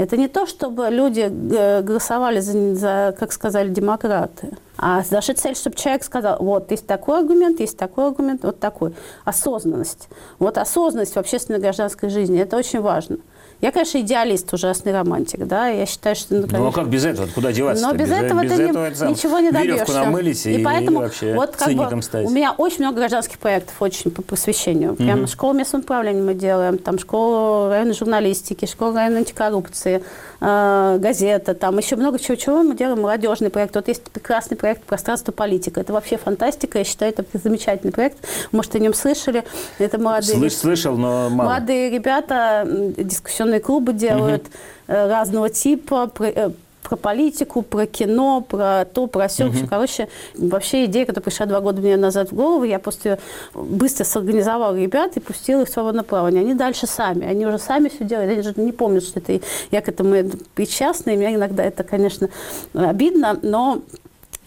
[0.02, 4.50] Это не то, чтобы люди э, голосовали за, за как сказали демократы.
[4.76, 8.96] А наша цель, чтобы человек сказал, вот есть такой аргумент, есть такой аргумент, вот такой.
[9.26, 10.10] Осознанность.
[10.40, 13.18] Вот осознанность в общественной гражданской жизни, это очень важно.
[13.62, 16.34] Я, конечно, идеалист, ужасный романтик, да, я считаю, что...
[16.34, 17.28] Ну, конечно, ну а как без этого?
[17.28, 19.94] Куда деваться Но без, без этого без ты этого не, сам ничего не добьешься.
[19.94, 22.26] намылись и, и поэтому вообще вот как бы, стать.
[22.26, 24.96] у меня очень много гражданских проектов, очень по просвещению.
[24.96, 25.28] Прямо угу.
[25.28, 30.04] школу местного управления мы делаем, там школу районной журналистики, школу районной антикоррупции,
[30.42, 33.76] э, газета, там еще много чего-чего мы делаем, молодежный проект.
[33.76, 35.80] Вот есть прекрасный проект «Пространство политика».
[35.80, 38.18] Это вообще фантастика, я считаю, это замечательный проект.
[38.52, 39.44] Может, о нем слышали.
[39.80, 40.38] Это молодые...
[40.38, 41.50] Слыш, слышал, но мало.
[41.50, 42.68] Молодые ребята,
[42.98, 44.50] дискуссионные клубы делают угу.
[44.88, 46.52] разного типа, э,
[46.92, 49.46] про политику, про кино, про то, про все.
[49.46, 49.68] Угу.
[49.70, 53.18] Короче, вообще идея, которая пришла два года мне назад в голову, я просто
[53.54, 56.42] быстро сорганизовала ребят и пустила их в свободное плавание.
[56.42, 58.30] Они дальше сами, они уже сами все делают.
[58.30, 59.40] Они же не помнят, что это
[59.72, 62.28] я к этому причастна, и мне иногда это, конечно,
[62.74, 63.82] обидно, но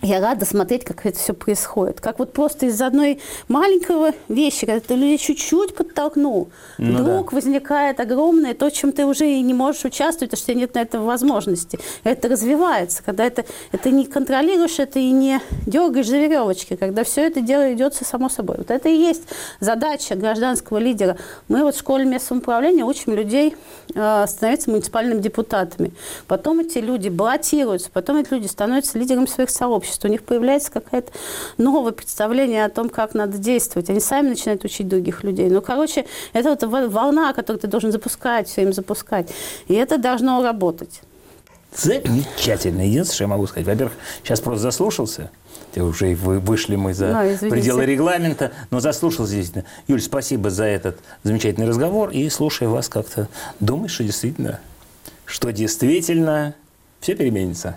[0.05, 2.00] я рада смотреть, как это все происходит.
[2.00, 7.36] Как вот просто из одной маленького вещи, когда ты людей чуть-чуть подтолкнул, ну, вдруг да.
[7.36, 11.00] возникает огромное то, чем ты уже и не можешь участвовать, потому что нет на это
[11.00, 11.78] возможности.
[12.05, 17.22] Это развивается, когда это, это не контролируешь, это и не дергаешь за веревочки, когда все
[17.22, 18.57] это дело идется само собой.
[18.59, 19.22] Вот это и есть
[19.61, 21.16] задача гражданского лидера.
[21.48, 23.57] Мы вот в школе местного управления учим людей
[23.94, 25.92] э, становиться муниципальными депутатами.
[26.26, 30.70] Потом эти люди баллотируются, потом эти люди становятся лидерами своих сообществ общества, у них появляется
[30.70, 31.12] какое-то
[31.59, 33.90] новое представление о том, как надо действовать.
[33.90, 35.49] Они сами начинают учить других людей.
[35.49, 39.30] Ну, короче, это вот волна, которую ты должен запускать, все им запускать.
[39.68, 41.01] И это должно работать.
[41.76, 42.82] Замечательно.
[42.82, 43.66] Единственное, что я могу сказать.
[43.66, 45.30] Во-первых, сейчас просто заслушался.
[45.76, 49.64] Уже вышли мы за ну, пределы регламента, но заслушался действительно.
[49.88, 52.11] Юль, спасибо за этот замечательный разговор.
[52.11, 53.28] И слушая вас как-то,
[53.59, 54.61] думаешь, что действительно,
[55.26, 56.55] что действительно
[57.01, 57.76] все переменится.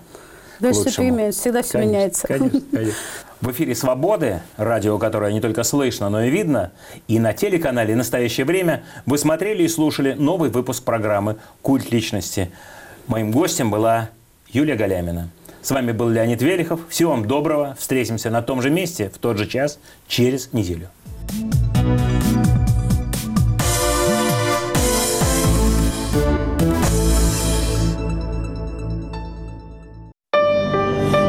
[0.59, 2.27] Дальше все меняется, всегда все конечно, меняется.
[2.27, 2.95] Конечно, конечно.
[3.41, 6.71] В эфире «Свободы», радио, которое не только слышно, но и видно.
[7.07, 12.51] И на телеканале «Настоящее время» вы смотрели и слушали новый выпуск программы «Культ личности».
[13.05, 14.09] Моим гостем была
[14.49, 15.29] Юлия Галямина.
[15.61, 16.79] С вами был Леонид Велихов.
[16.89, 17.75] Всего вам доброго.
[17.77, 20.89] Встретимся на том же месте в тот же час через неделю.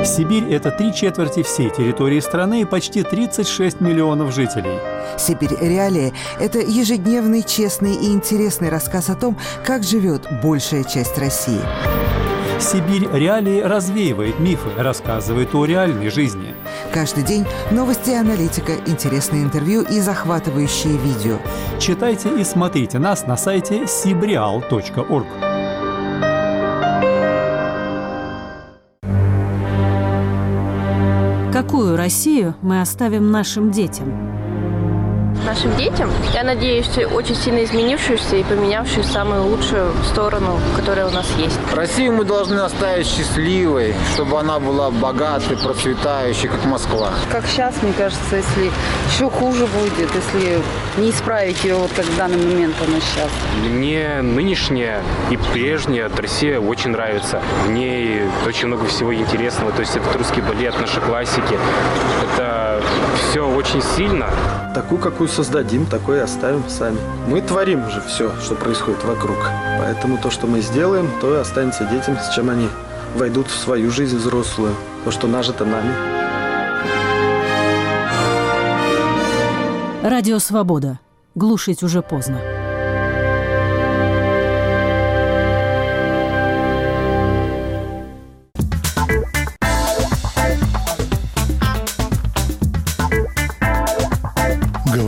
[0.09, 4.79] Сибирь– это три четверти всей территории страны и почти 36 миллионов жителей.
[5.19, 5.55] «Сибирь.
[5.61, 11.61] Реалии»– это ежедневный, честный и интересный рассказ о том, как живет большая часть России.
[12.59, 16.55] Сибирь реалии развеивает мифы, рассказывает о реальной жизни.
[16.93, 21.39] Каждый день новости и аналитика, интересные интервью и захватывающие видео.
[21.79, 25.58] Читайте и смотрите нас на сайте sibrial.org.
[32.09, 34.38] Россию мы оставим нашим детям?
[35.45, 36.11] Нашим детям.
[36.35, 41.59] Я надеюсь, очень сильно изменившуюся и поменявшую самую лучшую сторону, которая у нас есть.
[41.75, 47.11] Россию мы должны оставить счастливой, чтобы она была богатой, процветающей, как Москва.
[47.31, 48.71] Как сейчас, мне кажется, если
[49.09, 50.61] еще хуже будет, если
[50.97, 53.31] не исправить ее, вот как в данный момент она сейчас.
[53.63, 57.41] Мне нынешняя и прежняя Россия очень нравится.
[57.67, 59.73] В ней очень много всего интересного.
[59.73, 61.59] То есть это русский балет, наши классики.
[62.35, 62.83] Это
[63.31, 64.29] все очень сильно.
[64.79, 66.99] Такую, какую создадим, такой оставим сами.
[67.27, 69.37] Мы творим уже все, что происходит вокруг.
[69.81, 72.69] Поэтому то, что мы сделаем, то и останется детям, с чем они
[73.17, 74.77] войдут в свою жизнь взрослую.
[75.05, 75.93] То, что нажито нами.
[80.05, 81.01] Радио «Свобода».
[81.35, 82.41] Глушить уже поздно.